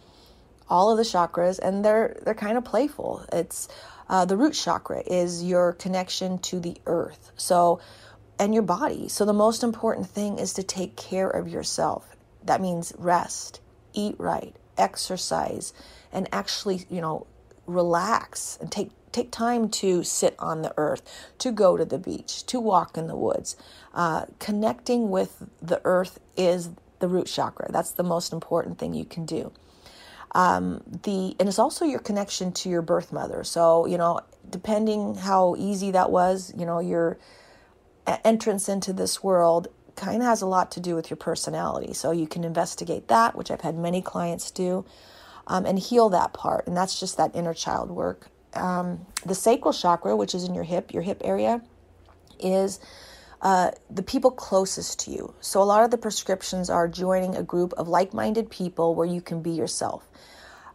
[0.69, 3.25] all of the chakras, and they're they're kind of playful.
[3.33, 3.67] It's
[4.09, 7.31] uh, the root chakra is your connection to the earth.
[7.35, 7.79] So
[8.41, 9.07] and your body.
[9.07, 12.15] So the most important thing is to take care of yourself.
[12.43, 13.61] That means rest,
[13.93, 15.73] eat right, exercise,
[16.11, 17.27] and actually, you know,
[17.67, 21.03] relax and take take time to sit on the earth,
[21.37, 23.55] to go to the beach, to walk in the woods.
[23.93, 27.71] Uh, connecting with the earth is the root chakra.
[27.71, 29.51] That's the most important thing you can do.
[30.33, 33.43] Um, the and it's also your connection to your birth mother.
[33.43, 37.19] So you know, depending how easy that was, you know, your
[38.07, 41.93] entrance into this world kind of has a lot to do with your personality.
[41.93, 44.85] So you can investigate that, which I've had many clients do,
[45.47, 46.67] um, and heal that part.
[46.67, 48.27] And that's just that inner child work.
[48.53, 51.61] Um, the sacral chakra, which is in your hip, your hip area,
[52.39, 52.79] is
[53.41, 55.33] uh, the people closest to you.
[55.41, 59.07] So a lot of the prescriptions are joining a group of like minded people where
[59.07, 60.07] you can be yourself.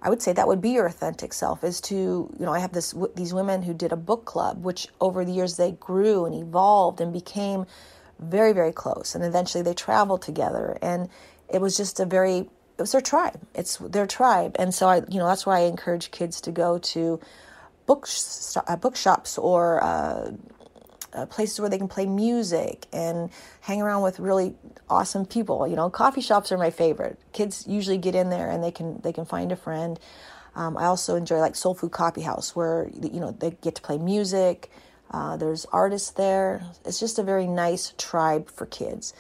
[0.03, 2.73] I would say that would be your authentic self is to, you know, I have
[2.73, 6.35] this these women who did a book club which over the years they grew and
[6.35, 7.67] evolved and became
[8.19, 11.09] very very close and eventually they traveled together and
[11.49, 13.41] it was just a very it was their tribe.
[13.55, 14.57] It's their tribe.
[14.59, 17.21] And so I, you know, that's why I encourage kids to go to
[17.87, 18.07] book
[18.67, 20.33] uh, bookshops or uh,
[21.17, 23.31] uh, places where they can play music and
[23.63, 24.55] hang around with really
[24.89, 25.67] awesome people.
[25.67, 27.19] You know, coffee shops are my favorite.
[27.33, 29.99] Kids usually get in there and they can they can find a friend.
[30.55, 33.83] Um, I also enjoy like Soul Food Coffee House, where you know they get to
[33.83, 34.71] play music.
[35.11, 36.63] Uh, there's artists there.
[36.85, 39.15] It's just a very nice tribe for kids.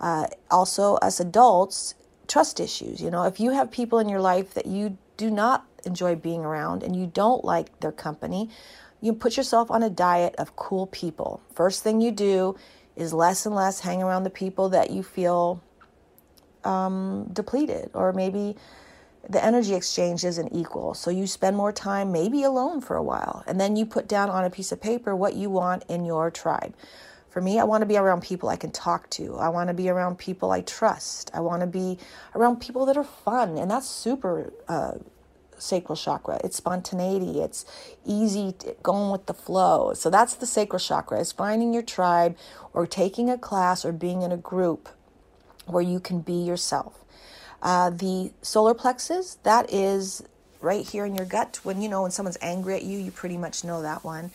[0.00, 1.94] Uh, also, as adults,
[2.28, 3.00] trust issues.
[3.00, 6.44] You know, if you have people in your life that you do not enjoy being
[6.44, 8.50] around and you don't like their company,
[9.04, 11.42] you put yourself on a diet of cool people.
[11.54, 12.56] First thing you do
[12.96, 15.62] is less and less hang around the people that you feel
[16.64, 18.56] um, depleted or maybe
[19.28, 20.94] the energy exchange isn't equal.
[20.94, 24.30] So you spend more time maybe alone for a while and then you put down
[24.30, 26.74] on a piece of paper what you want in your tribe.
[27.28, 29.36] For me, I want to be around people I can talk to.
[29.36, 31.30] I want to be around people I trust.
[31.34, 31.98] I want to be
[32.34, 33.58] around people that are fun.
[33.58, 34.92] And that's super uh,
[35.64, 36.40] sacral chakra.
[36.44, 37.40] It's spontaneity.
[37.40, 37.64] It's
[38.04, 39.94] easy going with the flow.
[39.94, 41.20] So that's the sacral chakra.
[41.20, 42.36] Is finding your tribe
[42.72, 44.88] or taking a class or being in a group
[45.66, 47.04] where you can be yourself.
[47.62, 50.22] Uh, the solar plexus, that is
[50.60, 51.60] right here in your gut.
[51.62, 54.30] When you know when someone's angry at you, you pretty much know that one.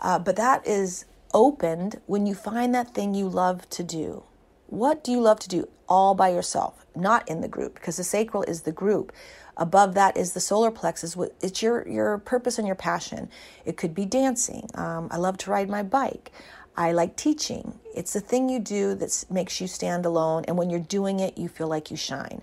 [0.00, 4.24] Uh, but that is opened when you find that thing you love to do.
[4.66, 7.74] What do you love to do all by yourself, not in the group?
[7.74, 9.12] Because the sacral is the group.
[9.56, 11.16] Above that is the solar plexus.
[11.40, 13.28] It's your your purpose and your passion.
[13.64, 14.68] It could be dancing.
[14.74, 16.32] Um, I love to ride my bike.
[16.76, 17.78] I like teaching.
[17.94, 21.36] It's the thing you do that makes you stand alone, and when you're doing it,
[21.36, 22.40] you feel like you shine.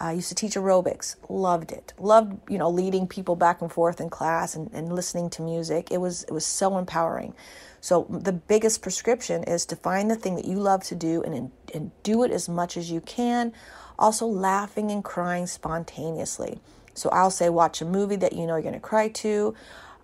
[0.00, 1.92] I used to teach aerobics, loved it.
[1.98, 5.88] Loved, you know, leading people back and forth in class and, and listening to music.
[5.90, 7.34] It was it was so empowering.
[7.80, 11.50] So the biggest prescription is to find the thing that you love to do and,
[11.74, 13.52] and do it as much as you can.
[13.98, 16.60] Also laughing and crying spontaneously.
[16.94, 19.54] So I'll say watch a movie that you know you're going to cry to.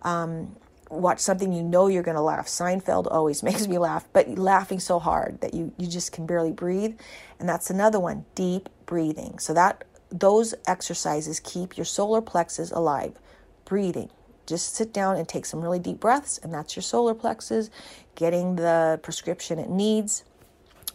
[0.03, 0.57] Um,
[0.91, 2.47] watch something you know you're going to laugh.
[2.47, 6.53] Seinfeld always makes me laugh, but laughing so hard that you, you just can barely
[6.53, 6.99] breathe.
[7.39, 9.39] And that's another one, deep breathing.
[9.39, 13.19] So that those exercises keep your solar plexus alive.
[13.65, 14.11] Breathing.
[14.47, 17.71] Just sit down and take some really deep breaths, and that's your solar plexus
[18.15, 20.23] getting the prescription it needs.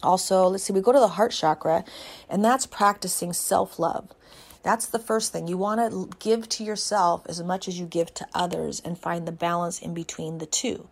[0.02, 1.84] Also, let's see, we go to the heart chakra,
[2.28, 4.10] and that's practicing self love.
[4.62, 5.48] That's the first thing.
[5.48, 9.26] You want to give to yourself as much as you give to others and find
[9.26, 10.88] the balance in between the two.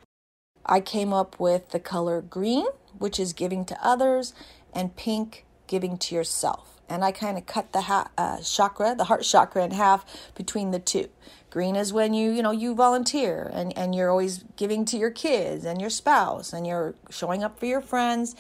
[0.65, 2.67] I came up with the color green,
[2.99, 4.35] which is giving to others,
[4.75, 6.81] and pink, giving to yourself.
[6.89, 10.71] And I kind of cut the ha- uh, chakra, the heart chakra, in half between
[10.71, 11.09] the two.
[11.51, 15.11] Green is when you, you know, you volunteer and, and you're always giving to your
[15.11, 18.37] kids and your spouse and you're showing up for your friends.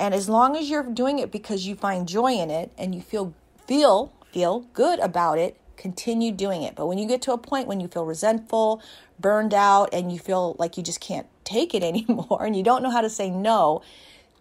[0.00, 3.02] And as long as you're doing it because you find joy in it and you
[3.02, 3.34] feel
[3.66, 6.74] feel feel good about it, continue doing it.
[6.74, 8.82] But when you get to a point when you feel resentful,
[9.18, 12.82] burned out, and you feel like you just can't take it anymore and you don't
[12.82, 13.82] know how to say no,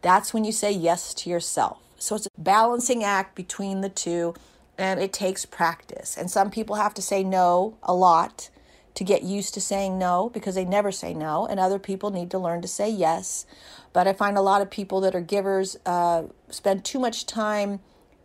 [0.02, 1.80] that's when you say yes to yourself.
[1.98, 4.36] So it's a balancing act between the two,
[4.78, 6.16] and it takes practice.
[6.18, 8.50] And some people have to say no a lot
[8.96, 12.32] to get used to saying no because they never say no, and other people need
[12.32, 13.46] to learn to say yes.
[13.94, 17.80] But I find a lot of people that are givers uh, spend too much time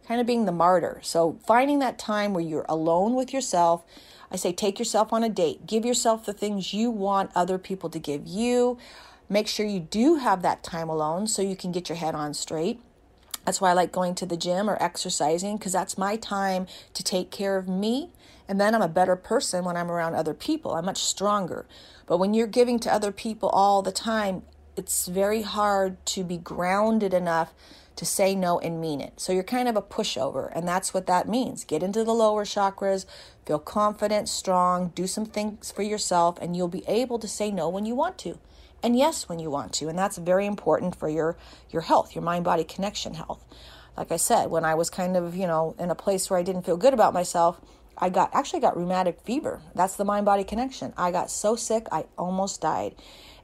[0.07, 1.01] kind of being the martyr.
[1.03, 3.85] So finding that time where you're alone with yourself.
[4.31, 5.67] I say take yourself on a date.
[5.67, 8.79] Give yourself the things you want other people to give you.
[9.29, 12.35] Make sure you do have that time alone so you can get your head on
[12.35, 12.81] straight.
[13.45, 17.03] That's why I like going to the gym or exercising because that's my time to
[17.03, 18.11] take care of me.
[18.49, 20.73] And then I'm a better person when I'm around other people.
[20.73, 21.67] I'm much stronger.
[22.07, 24.43] But when you're giving to other people all the time,
[24.77, 27.55] it's very hard to be grounded enough
[27.97, 29.21] to say no and mean it.
[29.21, 31.65] So you're kind of a pushover, and that's what that means.
[31.65, 33.07] Get into the lower chakras,
[33.47, 37.69] feel confident, strong, do some things for yourself, and you'll be able to say no
[37.69, 38.39] when you want to.
[38.83, 41.37] And yes when you want to, and that's very important for your
[41.71, 43.43] your health, your mind body connection health.
[43.97, 46.43] Like I said, when I was kind of, you know, in a place where I
[46.43, 47.61] didn't feel good about myself,
[47.99, 49.61] I got actually got rheumatic fever.
[49.75, 50.93] That's the mind body connection.
[50.97, 52.95] I got so sick, I almost died.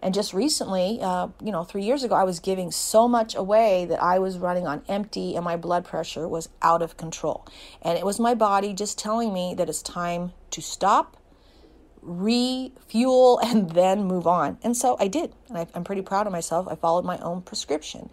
[0.03, 3.85] And just recently, uh, you know, three years ago, I was giving so much away
[3.85, 7.47] that I was running on empty and my blood pressure was out of control.
[7.83, 11.19] And it was my body just telling me that it's time to stop,
[12.01, 14.59] refuel, and then move on.
[14.63, 15.35] And so I did.
[15.49, 16.67] And I, am pretty proud of myself.
[16.69, 18.09] I followed my own prescription.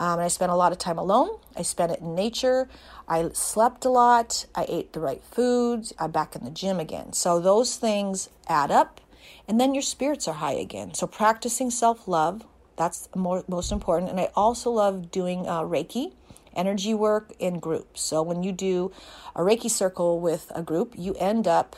[0.00, 1.38] Um, and I spent a lot of time alone.
[1.54, 2.68] I spent it in nature.
[3.06, 4.46] I slept a lot.
[4.54, 5.92] I ate the right foods.
[5.98, 7.12] I'm back in the gym again.
[7.12, 9.00] So those things add up
[9.46, 10.94] and then your spirits are high again.
[10.94, 12.46] So practicing self love,
[12.76, 14.10] that's more, most important.
[14.10, 16.14] And I also love doing uh, Reiki
[16.56, 18.00] energy work in groups.
[18.00, 18.90] So when you do
[19.36, 21.76] a Reiki circle with a group, you end up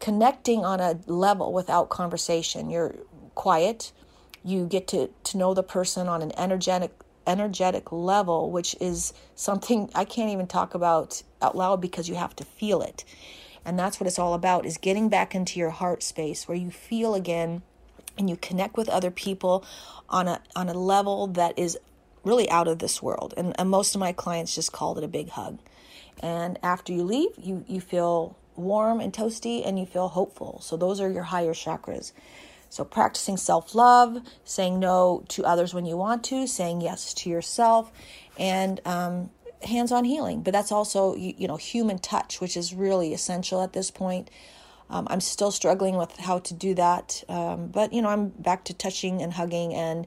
[0.00, 2.70] connecting on a level without conversation.
[2.70, 2.94] You're
[3.34, 3.92] quiet.
[4.42, 6.92] You get to, to know the person on an energetic
[7.26, 12.36] energetic level, which is something I can't even talk about out loud because you have
[12.36, 13.04] to feel it.
[13.64, 16.70] And that's what it's all about is getting back into your heart space where you
[16.70, 17.62] feel again
[18.18, 19.64] and you connect with other people
[20.08, 21.78] on a on a level that is
[22.24, 23.34] really out of this world.
[23.36, 25.58] And, and most of my clients just called it a big hug.
[26.20, 30.60] And after you leave, you you feel warm and toasty and you feel hopeful.
[30.60, 32.12] So those are your higher chakras.
[32.72, 37.92] So practicing self-love, saying no to others when you want to, saying yes to yourself,
[38.38, 39.28] and um,
[39.62, 40.40] hands-on healing.
[40.40, 44.30] But that's also you, you know human touch, which is really essential at this point.
[44.88, 48.64] Um, I'm still struggling with how to do that, um, but you know I'm back
[48.64, 50.06] to touching and hugging, and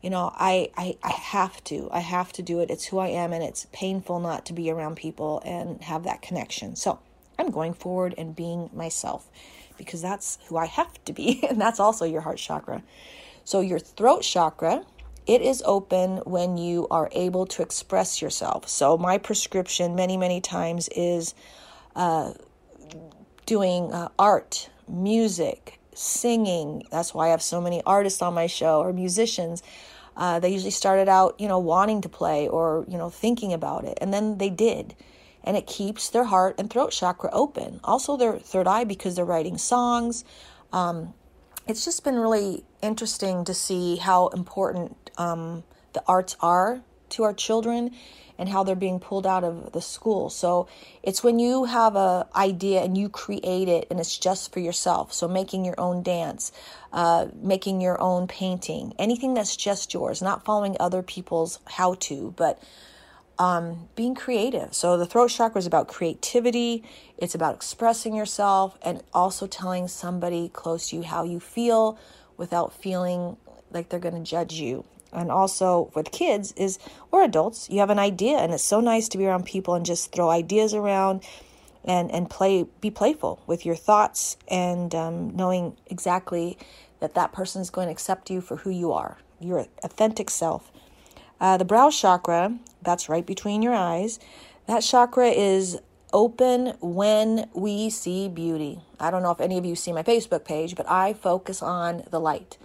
[0.00, 2.70] you know I, I I have to I have to do it.
[2.70, 6.22] It's who I am, and it's painful not to be around people and have that
[6.22, 6.74] connection.
[6.74, 7.00] So
[7.38, 9.28] I'm going forward and being myself
[9.78, 12.82] because that's who I have to be, and that's also your heart chakra.
[13.44, 14.84] So your throat chakra
[15.28, 18.66] it is open when you are able to express yourself.
[18.66, 21.34] So, my prescription many, many times is
[21.94, 22.32] uh,
[23.44, 26.84] doing uh, art, music, singing.
[26.90, 29.62] That's why I have so many artists on my show or musicians.
[30.16, 33.84] Uh, they usually started out, you know, wanting to play or, you know, thinking about
[33.84, 34.94] it, and then they did.
[35.48, 37.80] And it keeps their heart and throat chakra open.
[37.82, 40.22] Also, their third eye because they're writing songs.
[40.72, 41.14] Um,
[41.66, 47.32] it's just been really interesting to see how important um, the arts are to our
[47.32, 47.94] children
[48.38, 50.30] and how they're being pulled out of the school.
[50.30, 50.68] So
[51.02, 55.12] it's when you have a idea and you create it and it's just for yourself.
[55.12, 56.52] So making your own dance,
[56.92, 62.32] uh, making your own painting, anything that's just yours, not following other people's how to,
[62.36, 62.62] but
[63.38, 64.74] um, being creative.
[64.74, 66.82] So the throat chakra is about creativity.
[67.16, 71.98] It's about expressing yourself and also telling somebody close to you how you feel
[72.36, 73.36] without feeling
[73.70, 76.78] like they're going to judge you and also with kids is
[77.10, 79.86] or adults you have an idea and it's so nice to be around people and
[79.86, 81.22] just throw ideas around
[81.84, 86.58] and and play be playful with your thoughts and um, knowing exactly
[87.00, 90.70] that that person is going to accept you for who you are your authentic self
[91.40, 94.18] uh, the brow chakra that's right between your eyes
[94.66, 95.78] that chakra is
[96.12, 100.44] open when we see beauty i don't know if any of you see my facebook
[100.44, 102.56] page but i focus on the light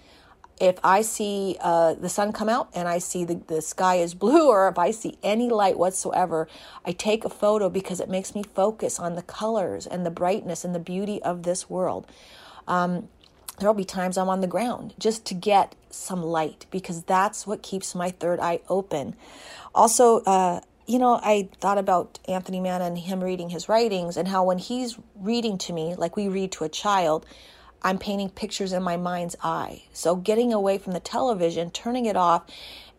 [0.60, 4.14] if I see uh, the sun come out and I see the, the sky is
[4.14, 6.48] blue, or if I see any light whatsoever,
[6.86, 10.64] I take a photo because it makes me focus on the colors and the brightness
[10.64, 12.08] and the beauty of this world.
[12.68, 13.10] Um,
[13.60, 17.46] there will be times I'm on the ground just to get some light because that's
[17.46, 19.16] what keeps my third eye open.
[19.76, 24.28] Also, uh, you know, I thought about Anthony Manna and him reading his writings and
[24.28, 27.26] how when he's reading to me, like we read to a child,
[27.82, 29.84] I'm painting pictures in my mind's eye.
[29.94, 32.44] So getting away from the television, turning it off,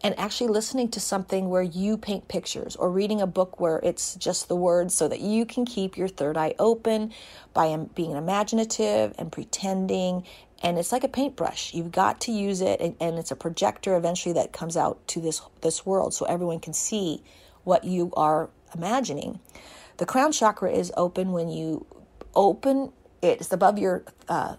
[0.02, 4.14] and actually listening to something where you paint pictures or reading a book where it's
[4.16, 7.10] just the words so that you can keep your third eye open
[7.54, 10.24] by being imaginative and pretending.
[10.62, 11.74] And it's like a paintbrush.
[11.74, 15.20] You've got to use it, and, and it's a projector eventually that comes out to
[15.20, 17.22] this, this world so everyone can see
[17.64, 19.40] what you are imagining.
[19.98, 21.86] The crown chakra is open when you
[22.34, 22.92] open
[23.22, 23.40] it.
[23.40, 24.56] It's above your uh,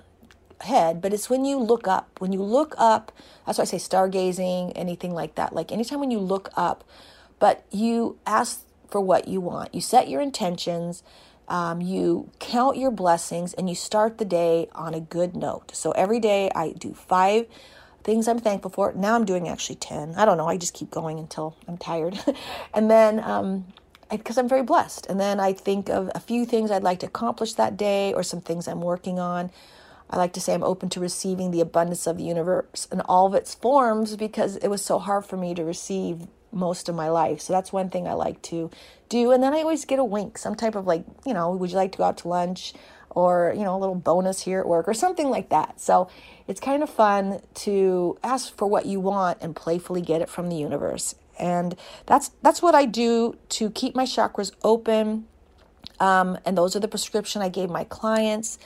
[0.61, 2.19] head, but it's when you look up.
[2.19, 3.11] When you look up,
[3.45, 5.53] that's why I say stargazing, anything like that.
[5.53, 6.83] Like anytime when you look up,
[7.39, 9.73] but you ask for what you want.
[9.73, 11.03] You set your intentions,
[11.47, 15.75] um, you count your blessings, and you start the day on a good note.
[15.75, 17.47] So every day I do five
[18.05, 18.93] things I'm thankful for.
[18.93, 20.15] Now I'm doing actually 10.
[20.15, 20.47] I don't know.
[20.47, 22.17] I just keep going until I'm tired.
[22.73, 23.65] and then, um,
[24.09, 25.07] because I'm very blessed.
[25.07, 28.21] And then I think of a few things I'd like to accomplish that day or
[28.21, 29.51] some things I'm working on.
[30.09, 33.25] I like to say I'm open to receiving the abundance of the universe in all
[33.25, 37.09] of its forms because it was so hard for me to receive most of my
[37.09, 37.41] life.
[37.41, 38.71] So that's one thing I like to
[39.09, 39.31] do.
[39.31, 41.75] And then I always get a wink, some type of like, you know, would you
[41.75, 42.73] like to go out to lunch?
[43.11, 45.79] Or, you know, a little bonus here at work or something like that.
[45.79, 46.09] So
[46.49, 50.49] it's kind of fun to ask for what you want and playfully get it from
[50.49, 51.15] the universe.
[51.39, 51.77] And
[52.07, 55.27] that's that's what I do to keep my chakras open.
[56.01, 58.59] Um, and those are the prescription I gave my clients.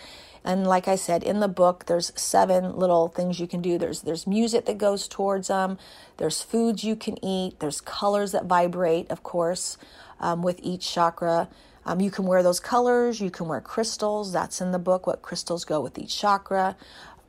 [0.43, 3.77] And like I said in the book, there's seven little things you can do.
[3.77, 5.77] There's there's music that goes towards them.
[6.17, 7.59] There's foods you can eat.
[7.59, 9.77] There's colors that vibrate, of course,
[10.19, 11.49] um, with each chakra.
[11.85, 13.19] Um, you can wear those colors.
[13.19, 14.31] You can wear crystals.
[14.31, 15.07] That's in the book.
[15.07, 16.75] What crystals go with each chakra.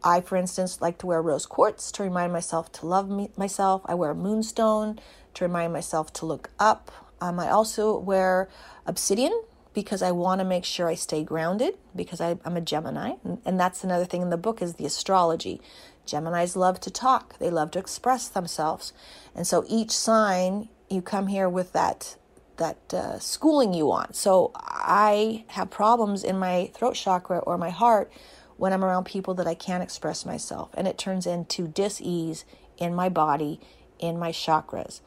[0.03, 3.83] I, for instance, like to wear rose quartz to remind myself to love me, myself.
[3.85, 4.99] I wear moonstone
[5.35, 6.91] to remind myself to look up.
[7.21, 8.49] Um, I also wear
[8.87, 9.43] obsidian
[9.73, 13.15] because I want to make sure I stay grounded because I, am a Gemini.
[13.25, 15.61] And, and that's another thing in the book is the astrology.
[16.07, 17.39] Geminis love to talk.
[17.39, 18.93] They love to express themselves.
[19.35, 22.17] And so each sign you come here with that
[22.57, 24.15] that uh, schooling you want.
[24.15, 28.13] So I have problems in my throat chakra or my heart
[28.59, 32.45] when I'm around people that I can't express myself, and it turns into dis-ease
[32.77, 33.59] in my body,
[33.99, 35.01] in my chakras.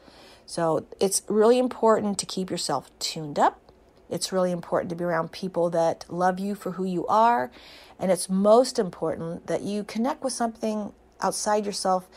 [0.44, 3.63] So it's really important to keep yourself tuned up.
[4.10, 7.50] It's really important to be around people that love you for who you are,
[7.98, 12.08] and it's most important that you connect with something outside yourself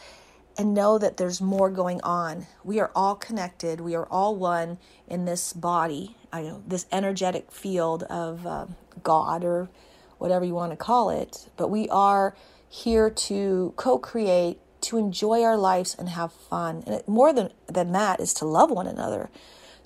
[0.57, 2.47] and know that there's more going on.
[2.63, 3.79] We are all connected.
[3.79, 8.65] We are all one in this body, I know this energetic field of uh,
[9.03, 9.69] God or
[10.17, 11.49] whatever you want to call it.
[11.57, 12.35] But we are
[12.69, 16.83] here to co-create, to enjoy our lives and have fun.
[16.85, 19.29] And it, more than than that is to love one another.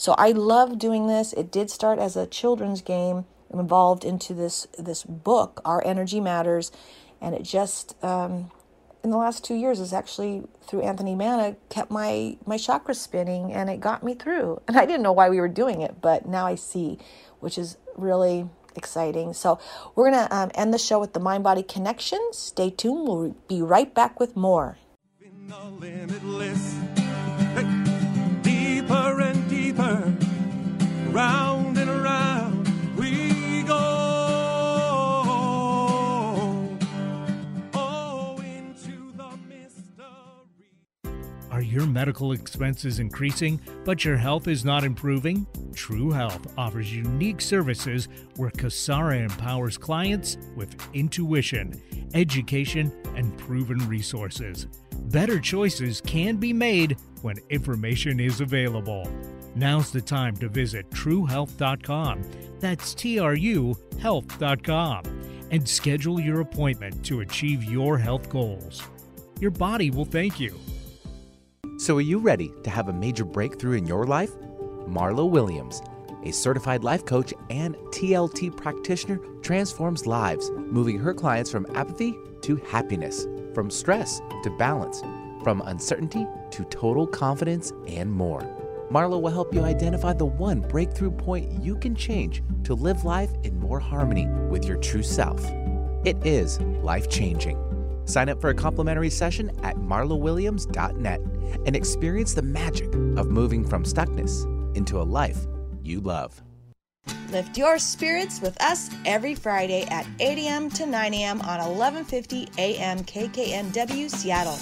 [0.02, 1.32] So I love doing this.
[1.32, 3.26] It did start as a children's game.
[3.54, 6.72] I'm involved into this this book, Our Energy Matters,
[7.22, 8.49] and it just um,
[9.04, 13.54] in the last two years is actually through Anthony Manna kept my my chakras spinning
[13.54, 14.60] and it got me through.
[14.68, 16.97] And I didn't know why we were doing it, but now I see,
[17.39, 19.34] which is really exciting.
[19.34, 19.60] So
[19.93, 22.20] we're gonna um, end the show with the mind body connection.
[22.32, 23.08] Stay tuned.
[23.08, 24.80] We'll be right back with more.
[31.12, 33.78] Round and around we go.
[37.74, 40.06] Oh, into the mystery.
[41.52, 45.46] Are your medical expenses increasing, but your health is not improving?
[45.74, 51.82] True Health offers unique services where Kasara empowers clients with intuition,
[52.14, 54.68] education, and proven resources.
[55.12, 59.10] Better choices can be made when information is available.
[59.56, 62.24] Now's the time to visit truhealth.com.
[62.60, 65.04] That's T R U health.com
[65.52, 68.82] and schedule your appointment to achieve your health goals.
[69.39, 70.58] Your body will thank you.
[71.78, 74.32] So, are you ready to have a major breakthrough in your life?
[74.88, 75.82] Marlo Williams,
[76.24, 82.56] a certified life coach and TLT practitioner, transforms lives, moving her clients from apathy to
[82.58, 85.02] happiness, from stress to balance,
[85.43, 88.61] from uncertainty to total confidence, and more.
[88.92, 93.32] Marlo will help you identify the one breakthrough point you can change to live life
[93.44, 95.42] in more harmony with your true self.
[96.04, 97.58] It is life changing.
[98.04, 101.22] Sign up for a complimentary session at marlowilliams.net
[101.66, 105.48] and experience the magic of moving from stuckness into a life
[105.82, 106.42] you love.
[107.30, 110.70] Lift your spirits with us every Friday at 8 a.m.
[110.72, 111.39] to 9 a.m.
[111.42, 113.00] on 1150 a.m.
[113.00, 114.60] KKNW Seattle.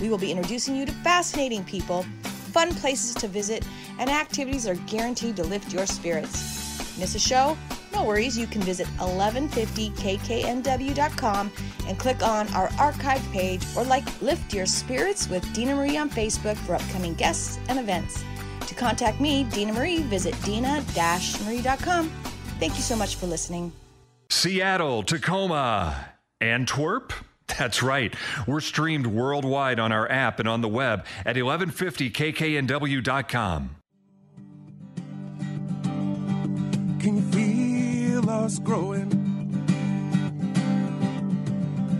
[0.00, 2.04] We will be introducing you to fascinating people,
[2.52, 3.66] fun places to visit,
[3.98, 6.98] and activities are guaranteed to lift your spirits.
[6.98, 7.56] Miss a show?
[7.92, 11.52] No worries, you can visit 1150kknw.com
[11.86, 16.08] and click on our archive page or like Lift Your Spirits with Dena Marie on
[16.08, 18.24] Facebook for upcoming guests and events.
[18.66, 22.10] To contact me, Dena Marie, visit dena-marie.com.
[22.58, 23.72] Thank you so much for listening.
[24.30, 27.12] Seattle, Tacoma, Antwerp.
[27.58, 28.14] That's right.
[28.46, 33.76] We're streamed worldwide on our app and on the web at 1150kknw.com.
[37.00, 39.10] Can you feel us growing?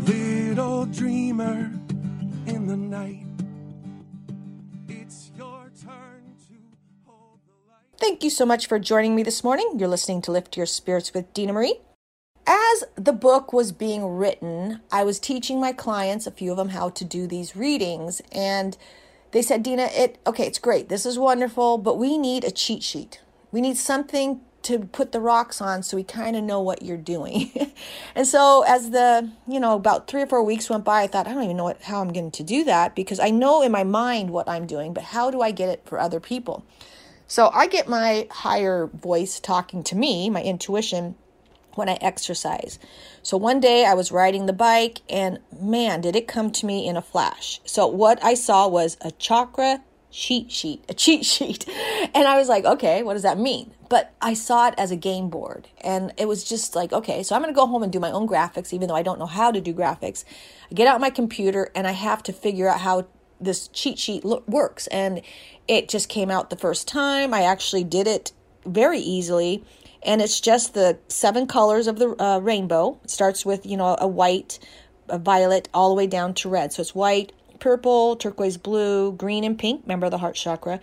[0.06, 1.70] Little dreamer
[2.46, 3.26] in the night.
[4.88, 6.54] It's your turn to
[7.04, 7.98] hold the light.
[7.98, 9.68] Thank you so much for joining me this morning.
[9.76, 11.80] You're listening to Lift Your Spirits with Dena Marie.
[12.46, 16.70] As the book was being written, I was teaching my clients, a few of them,
[16.70, 18.20] how to do these readings.
[18.32, 18.76] And
[19.30, 20.88] they said, Dena, it okay, it's great.
[20.88, 23.20] This is wonderful, but we need a cheat sheet.
[23.52, 26.96] We need something to put the rocks on so we kind of know what you're
[26.96, 27.50] doing.
[28.14, 31.26] and so as the, you know, about 3 or 4 weeks went by, I thought
[31.26, 33.72] I don't even know what, how I'm going to do that because I know in
[33.72, 36.64] my mind what I'm doing, but how do I get it for other people?
[37.26, 41.16] So I get my higher voice talking to me, my intuition
[41.76, 42.78] when I exercise.
[43.22, 46.86] So one day I was riding the bike and man, did it come to me
[46.86, 47.60] in a flash.
[47.64, 51.66] So what I saw was a chakra cheat sheet, a cheat sheet.
[52.14, 53.72] And I was like, okay, what does that mean?
[53.88, 55.68] But I saw it as a game board.
[55.80, 58.10] And it was just like, okay, so I'm going to go home and do my
[58.10, 60.24] own graphics, even though I don't know how to do graphics.
[60.70, 63.06] I get out my computer and I have to figure out how
[63.40, 64.88] this cheat sheet lo- works.
[64.88, 65.22] And
[65.68, 67.32] it just came out the first time.
[67.32, 68.32] I actually did it
[68.66, 69.64] very easily.
[70.04, 72.98] And it's just the seven colors of the uh, rainbow.
[73.04, 74.58] It starts with, you know, a white,
[75.08, 76.72] a violet, all the way down to red.
[76.72, 79.82] So it's white, purple, turquoise blue, green, and pink.
[79.84, 80.80] Remember the heart chakra.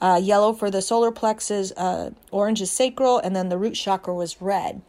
[0.00, 4.14] Uh, yellow for the solar plexus, uh, orange is sacral, and then the root chakra
[4.14, 4.80] was red.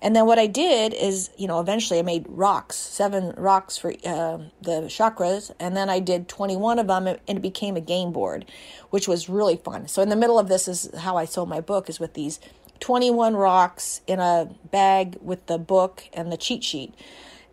[0.00, 3.90] And then what I did is, you know, eventually I made rocks, seven rocks for
[4.04, 8.12] uh, the chakras, and then I did 21 of them, and it became a game
[8.12, 8.44] board,
[8.90, 9.88] which was really fun.
[9.88, 12.40] So in the middle of this is how I sold my book is with these
[12.82, 16.94] 21 rocks in a bag with the book and the cheat sheet.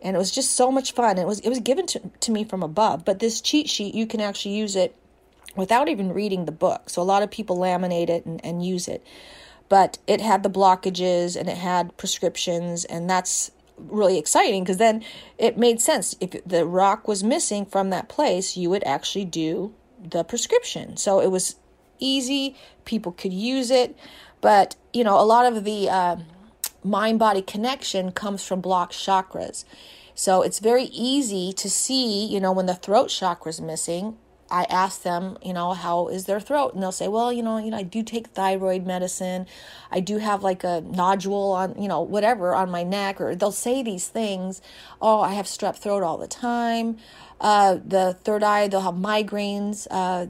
[0.02, 1.18] And it was just so much fun.
[1.18, 4.06] It was it was given to, to me from above, but this cheat sheet you
[4.06, 4.96] can actually use it
[5.56, 6.90] without even reading the book.
[6.90, 9.06] So a lot of people laminate it and, and use it
[9.70, 15.02] but it had the blockages and it had prescriptions and that's really exciting because then
[15.38, 19.74] it made sense if the rock was missing from that place you would actually do
[20.04, 21.56] the prescription so it was
[22.00, 23.98] easy people could use it
[24.42, 26.16] but you know a lot of the uh,
[26.84, 29.66] mind body connection comes from blocked chakras
[30.16, 34.18] so it's very easy to see you know when the throat chakra is missing
[34.52, 36.74] I ask them, you know, how is their throat?
[36.74, 39.46] And they'll say, well, you know, you know, I do take thyroid medicine.
[39.92, 43.52] I do have like a nodule on, you know, whatever on my neck, or they'll
[43.52, 44.62] say these things.
[45.02, 46.98] Oh, I have strep throat all the time.
[47.40, 49.88] Uh, the third eye, they'll have migraines.
[49.92, 50.28] Uh,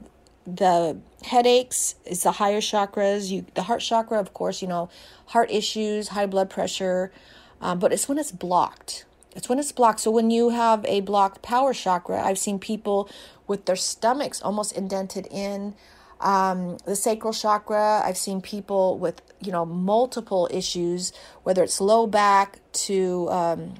[0.56, 3.30] the headaches is the higher chakras.
[3.30, 4.88] You, the heart chakra, of course, you know,
[5.26, 7.12] heart issues, high blood pressure.
[7.60, 9.04] Um, but it's when it's blocked.
[9.36, 10.00] It's when it's blocked.
[10.00, 13.08] So when you have a blocked power chakra, I've seen people
[13.46, 15.74] with their stomachs almost indented in.
[16.20, 21.12] Um, the sacral chakra, I've seen people with, you know, multiple issues,
[21.44, 23.74] whether it's low back to um,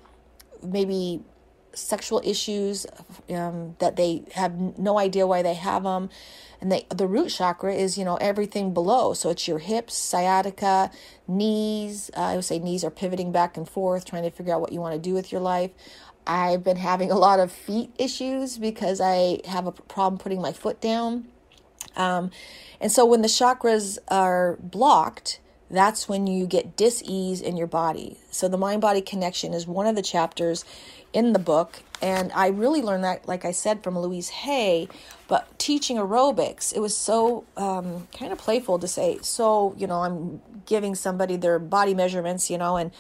[0.63, 1.23] maybe
[1.73, 2.87] sexual issues
[3.35, 6.11] um, that they have no idea why they have them.
[6.61, 9.15] And they, the root chakra is, you know, everything below.
[9.15, 10.91] So it's your hips, sciatica,
[11.27, 12.11] knees.
[12.17, 14.73] Uh, I would say knees are pivoting back and forth, trying to figure out what
[14.73, 15.71] you want to do with your life.
[16.27, 20.53] I've been having a lot of feet issues because I have a problem putting my
[20.53, 21.29] foot down.
[21.97, 22.31] Um,
[22.81, 25.41] and so when the chakras are blocked,
[25.71, 28.19] that's when you get dis-ease in your body.
[28.31, 30.65] So the mind-body connection is one of the chapters
[31.13, 34.89] in the book, and I really learned that, like I said, from Louise Hay.
[35.29, 39.19] But teaching aerobics, it was so um, kind of playful to say.
[39.23, 42.91] So you know, I'm giving somebody their body measurements, you know, and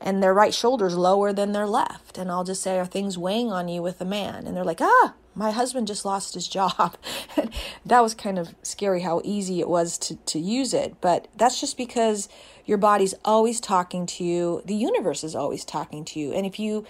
[0.00, 2.18] and their right shoulder's lower than their left.
[2.18, 4.46] And I'll just say, Are things weighing on you with a man?
[4.46, 6.96] And they're like, Ah, my husband just lost his job.
[7.86, 11.00] that was kind of scary how easy it was to, to use it.
[11.00, 12.28] But that's just because
[12.66, 16.32] your body's always talking to you, the universe is always talking to you.
[16.32, 16.86] And if you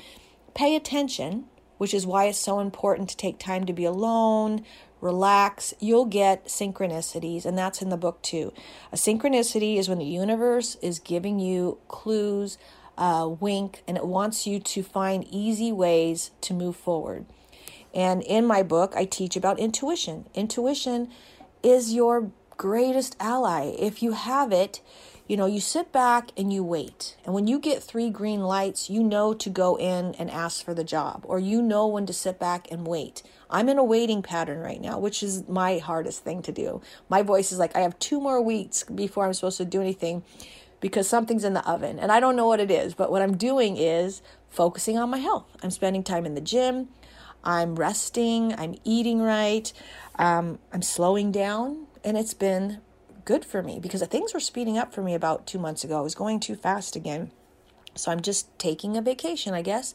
[0.54, 1.44] pay attention,
[1.78, 4.64] which is why it's so important to take time to be alone,
[5.00, 8.52] relax, you'll get synchronicities, and that's in the book too.
[8.90, 12.56] A synchronicity is when the universe is giving you clues
[12.96, 17.26] uh, wink and it wants you to find easy ways to move forward.
[17.92, 20.26] And in my book, I teach about intuition.
[20.34, 21.10] Intuition
[21.62, 23.74] is your greatest ally.
[23.78, 24.80] If you have it,
[25.26, 27.16] you know, you sit back and you wait.
[27.24, 30.74] And when you get three green lights, you know to go in and ask for
[30.74, 33.22] the job, or you know when to sit back and wait.
[33.48, 36.82] I'm in a waiting pattern right now, which is my hardest thing to do.
[37.08, 40.24] My voice is like, I have two more weeks before I'm supposed to do anything
[40.80, 42.92] because something's in the oven and I don't know what it is.
[42.94, 44.20] But what I'm doing is
[44.50, 45.46] focusing on my health.
[45.62, 46.88] I'm spending time in the gym.
[47.42, 48.54] I'm resting.
[48.54, 49.72] I'm eating right.
[50.16, 51.86] Um, I'm slowing down.
[52.04, 52.80] And it's been
[53.24, 55.98] good for me because things were speeding up for me about two months ago.
[55.98, 57.30] I was going too fast again.
[57.94, 59.94] So I'm just taking a vacation, I guess.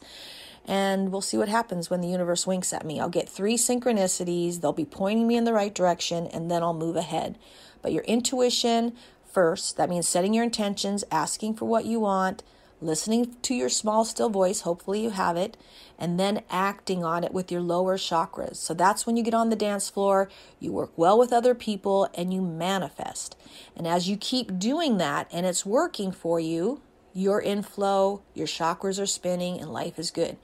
[0.66, 3.00] And we'll see what happens when the universe winks at me.
[3.00, 4.60] I'll get three synchronicities.
[4.60, 7.38] They'll be pointing me in the right direction, and then I'll move ahead.
[7.82, 8.94] But your intuition,
[9.30, 9.76] first.
[9.76, 12.42] That means setting your intentions, asking for what you want,
[12.80, 14.62] listening to your small, still voice.
[14.62, 15.56] Hopefully, you have it.
[15.98, 18.56] And then acting on it with your lower chakras.
[18.56, 22.08] So that's when you get on the dance floor, you work well with other people,
[22.14, 23.36] and you manifest.
[23.76, 26.80] And as you keep doing that and it's working for you,
[27.12, 30.36] you're in flow, your chakras are spinning, and life is good.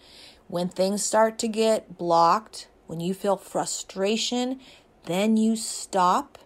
[0.49, 4.61] When things start to get blocked, when you feel frustration,
[5.05, 6.39] then you stop,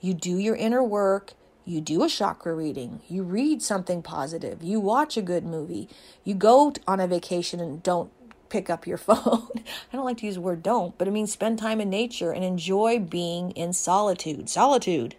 [0.00, 1.32] you do your inner work,
[1.64, 5.88] you do a chakra reading, you read something positive, you watch a good movie,
[6.22, 8.10] you go on a vacation and don't
[8.50, 9.48] pick up your phone.
[9.56, 12.32] I don't like to use the word don't, but it means spend time in nature
[12.32, 14.48] and enjoy being in solitude.
[14.48, 15.16] Solitude.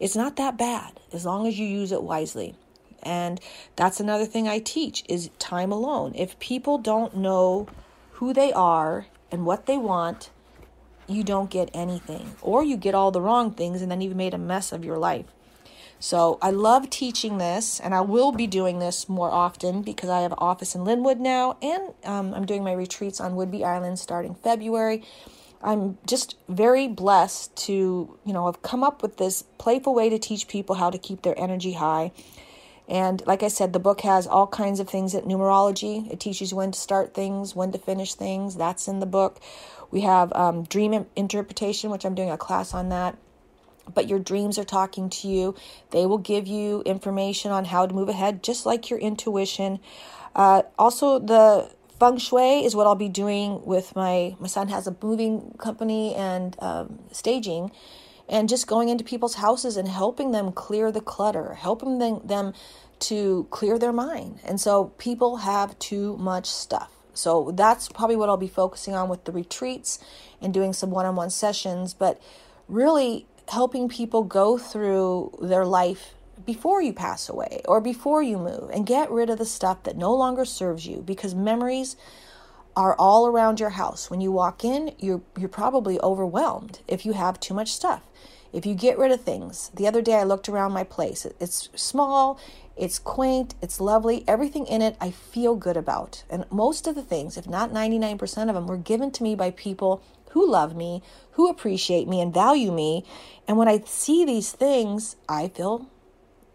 [0.00, 2.54] It's not that bad as long as you use it wisely.
[3.02, 3.40] And
[3.76, 6.12] that's another thing I teach is time alone.
[6.16, 7.68] If people don't know
[8.12, 10.30] who they are and what they want,
[11.06, 14.34] you don't get anything or you get all the wrong things and then you've made
[14.34, 15.26] a mess of your life.
[16.04, 20.20] So I love teaching this, and I will be doing this more often because I
[20.20, 23.98] have an office in Lynnwood now, and um, I'm doing my retreats on Whidbey Island
[23.98, 25.02] starting February.
[25.62, 30.18] I'm just very blessed to, you know, have come up with this playful way to
[30.18, 32.12] teach people how to keep their energy high.
[32.86, 36.12] And like I said, the book has all kinds of things at numerology.
[36.12, 38.56] It teaches when to start things, when to finish things.
[38.56, 39.40] That's in the book.
[39.90, 43.16] We have um, dream interpretation, which I'm doing a class on that.
[43.92, 45.54] But your dreams are talking to you.
[45.90, 49.80] They will give you information on how to move ahead, just like your intuition.
[50.34, 51.70] Uh, also, the
[52.00, 56.14] feng shui is what I'll be doing with my my son has a moving company
[56.14, 57.70] and um, staging,
[58.28, 62.52] and just going into people's houses and helping them clear the clutter, helping them, them
[63.00, 64.40] to clear their mind.
[64.44, 66.90] And so people have too much stuff.
[67.12, 69.98] So that's probably what I'll be focusing on with the retreats
[70.40, 72.20] and doing some one on one sessions, but
[72.68, 76.14] really helping people go through their life
[76.44, 79.96] before you pass away or before you move and get rid of the stuff that
[79.96, 81.96] no longer serves you because memories
[82.76, 84.10] are all around your house.
[84.10, 88.02] When you walk in, you're you're probably overwhelmed if you have too much stuff.
[88.52, 89.70] If you get rid of things.
[89.74, 91.26] The other day I looked around my place.
[91.40, 92.38] It's small,
[92.76, 94.22] it's quaint, it's lovely.
[94.28, 96.22] Everything in it I feel good about.
[96.30, 99.50] And most of the things, if not 99% of them, were given to me by
[99.50, 100.02] people
[100.34, 101.00] who love me,
[101.32, 103.04] who appreciate me and value me.
[103.48, 105.86] And when I see these things, I feel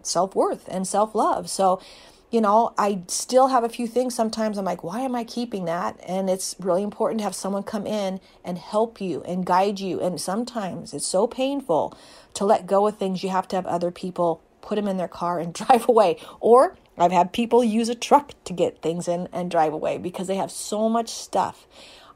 [0.03, 1.49] self worth and self love.
[1.49, 1.81] So,
[2.29, 4.13] you know, I still have a few things.
[4.13, 5.99] Sometimes I'm like, why am I keeping that?
[6.05, 9.99] And it's really important to have someone come in and help you and guide you.
[9.99, 11.97] And sometimes it's so painful
[12.35, 13.23] to let go of things.
[13.23, 16.19] You have to have other people put them in their car and drive away.
[16.41, 20.27] Or I've had people use a truck to get things in and drive away because
[20.27, 21.65] they have so much stuff.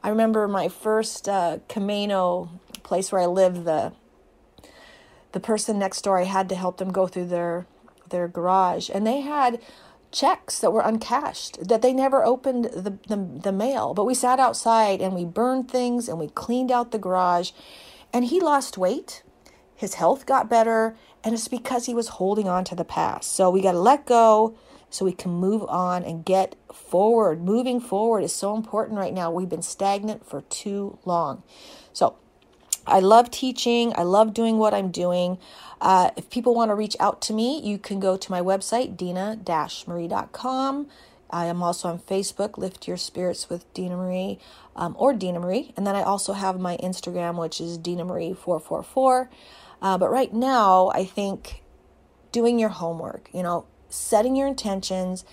[0.04, 2.50] I remember my first uh, Camano
[2.82, 3.92] place where I lived, the
[5.32, 7.66] the person next door, I had to help them go through their
[8.10, 9.60] their garage, and they had
[10.12, 13.94] checks that were uncashed that they never opened the, the, the mail.
[13.94, 17.50] But we sat outside and we burned things and we cleaned out the garage
[18.12, 19.24] and he lost weight
[19.74, 23.32] his health got better and it's because he was holding on to the past.
[23.32, 24.56] So we got to let go
[24.94, 29.30] so we can move on and get forward moving forward is so important right now
[29.30, 31.42] we've been stagnant for too long
[31.92, 32.16] so
[32.86, 33.92] I love teaching.
[33.96, 35.38] I love doing what I'm doing.
[35.80, 38.96] Uh, if people want to reach out to me, you can go to my website,
[38.96, 40.86] dena-marie.com.
[41.30, 44.38] I am also on Facebook, Lift Your Spirits with Dena Marie,
[44.76, 45.72] um, or Dena Marie.
[45.76, 49.28] And then I also have my Instagram, which is Dena Marie444.
[49.82, 51.62] Uh, but right now, I think
[52.32, 55.24] doing your homework, you know, setting your intentions,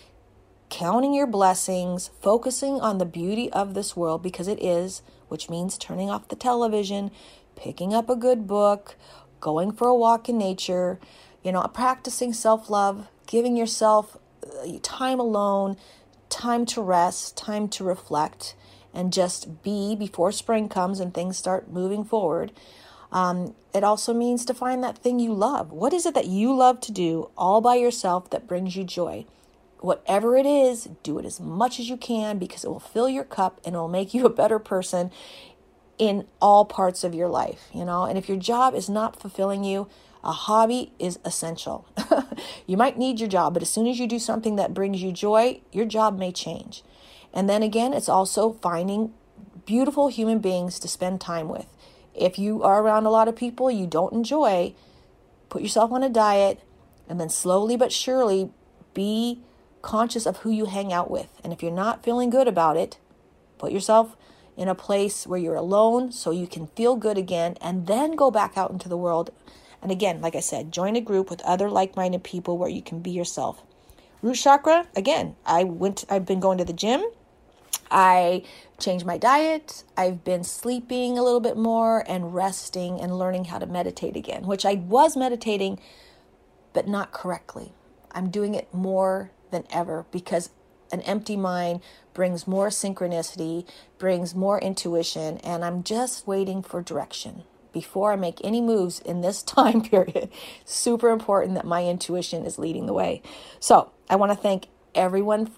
[0.69, 5.77] counting your blessings, focusing on the beauty of this world because it is, which means
[5.77, 7.11] turning off the television,
[7.55, 8.95] picking up a good book,
[9.39, 10.99] going for a walk in nature,
[11.43, 15.75] you know, practicing self love, giving yourself uh, time alone,
[16.29, 18.55] time to rest, time to reflect,
[18.93, 22.51] and just be before spring comes and things start moving forward.
[23.11, 25.71] Um, it also means to find that thing you love.
[25.71, 29.25] What is it that you love to do all by yourself that brings you joy?
[29.79, 33.23] Whatever it is, do it as much as you can because it will fill your
[33.23, 35.11] cup and it will make you a better person
[35.97, 38.03] in all parts of your life, you know.
[38.03, 39.87] And if your job is not fulfilling you,
[40.23, 41.87] a hobby is essential.
[42.67, 45.11] you might need your job, but as soon as you do something that brings you
[45.11, 46.83] joy, your job may change.
[47.33, 49.13] And then again, it's also finding
[49.65, 51.67] beautiful human beings to spend time with.
[52.15, 54.73] If you are around a lot of people you don't enjoy,
[55.49, 56.61] put yourself on a diet
[57.07, 58.51] and then slowly but surely
[58.93, 59.41] be
[59.81, 61.39] conscious of who you hang out with.
[61.43, 62.97] And if you're not feeling good about it,
[63.57, 64.15] put yourself
[64.57, 68.29] in a place where you're alone so you can feel good again and then go
[68.29, 69.31] back out into the world.
[69.81, 72.99] And again, like I said, join a group with other like-minded people where you can
[72.99, 73.63] be yourself.
[74.21, 77.03] Root chakra, again, I went I've been going to the gym.
[77.89, 78.43] I
[78.81, 79.83] changed my diet.
[79.95, 84.45] I've been sleeping a little bit more and resting and learning how to meditate again,
[84.45, 85.79] which I was meditating
[86.73, 87.73] but not correctly.
[88.11, 90.49] I'm doing it more than ever because
[90.91, 91.81] an empty mind
[92.13, 93.67] brings more synchronicity,
[93.97, 99.21] brings more intuition, and I'm just waiting for direction before I make any moves in
[99.21, 100.29] this time period.
[100.65, 103.21] Super important that my intuition is leading the way.
[103.59, 105.51] So I want to thank everyone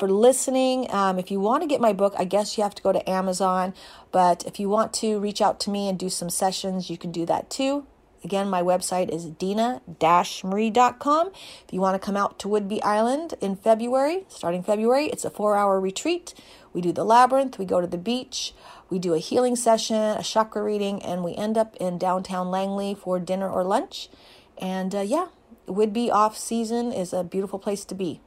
[0.00, 0.90] for listening.
[0.90, 3.08] Um, if you want to get my book, I guess you have to go to
[3.08, 3.74] Amazon.
[4.10, 7.12] But if you want to reach out to me and do some sessions, you can
[7.12, 7.86] do that too.
[8.24, 11.26] Again, my website is dena-marie.com.
[11.28, 15.30] If you want to come out to Whidbey Island in February, starting February, it's a
[15.30, 16.34] four hour retreat.
[16.72, 18.54] We do the labyrinth, we go to the beach,
[18.90, 22.94] we do a healing session, a chakra reading, and we end up in downtown Langley
[22.94, 24.08] for dinner or lunch.
[24.58, 25.28] And uh, yeah,
[25.66, 28.20] Whidbey off season is a beautiful place to be.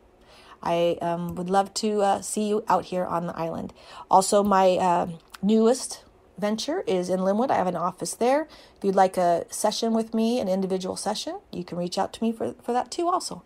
[0.63, 3.73] I um, would love to uh, see you out here on the island.
[4.09, 5.07] Also, my uh,
[5.41, 6.03] newest
[6.37, 7.51] venture is in Lynnwood.
[7.51, 8.47] I have an office there.
[8.77, 12.23] If you'd like a session with me, an individual session, you can reach out to
[12.23, 13.43] me for, for that too, also.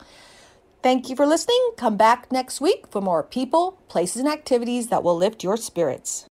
[0.84, 1.72] Thank you for listening.
[1.76, 6.28] Come back next week for more people, places, and activities that will lift your spirits.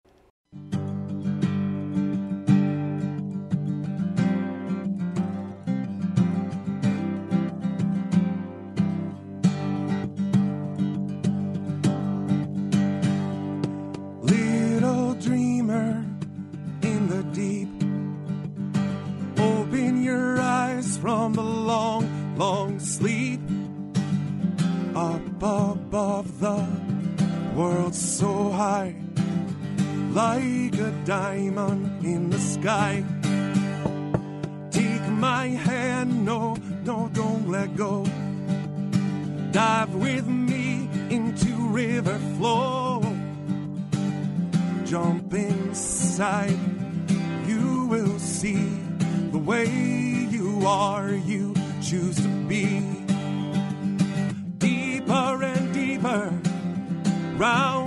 [30.12, 33.04] Like a diamond in the sky.
[34.70, 38.04] Take my hand, no, no, don't let go.
[39.52, 43.02] Dive with me into river flow
[44.94, 46.56] jump inside,
[47.48, 48.64] you will see
[49.32, 52.80] the way you are, you choose to be.
[54.58, 56.32] Deeper and deeper,
[57.36, 57.83] round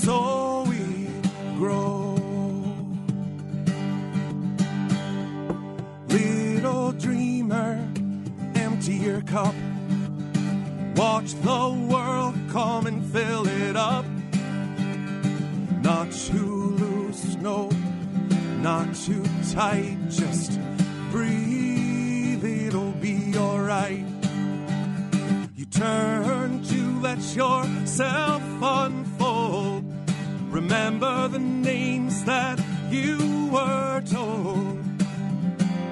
[0.00, 1.08] so we
[1.58, 2.14] grow.
[6.08, 7.86] Little dreamer,
[8.54, 9.54] empty your cup.
[10.96, 14.06] Watch the world come and fill it up.
[15.82, 17.68] Not too loose, no,
[18.62, 19.98] not too tight.
[20.08, 20.58] Just
[21.10, 24.06] breathe, it'll be alright.
[25.56, 29.09] You turn to let yourself unfold.
[30.50, 34.78] Remember the names that you were told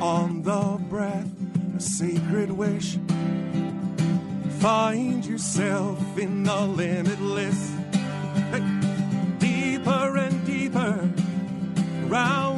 [0.01, 1.31] on the breath,
[1.77, 2.99] a sacred wish.
[4.59, 7.71] Find yourself in the limitless.
[9.39, 11.09] Deeper and deeper,
[12.09, 12.58] round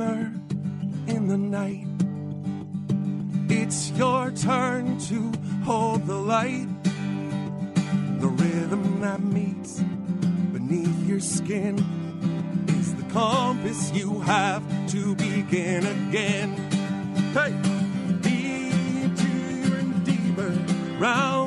[0.00, 0.32] dreamer
[1.08, 1.86] in the night.
[3.48, 5.32] It's your turn to
[5.64, 6.68] hold the light.
[8.20, 9.80] The rhythm that meets
[10.52, 11.78] beneath your skin
[12.68, 16.54] is the compass you have to begin again.
[17.34, 17.52] Hey!
[18.22, 20.50] Deeper and deeper,
[20.98, 21.39] round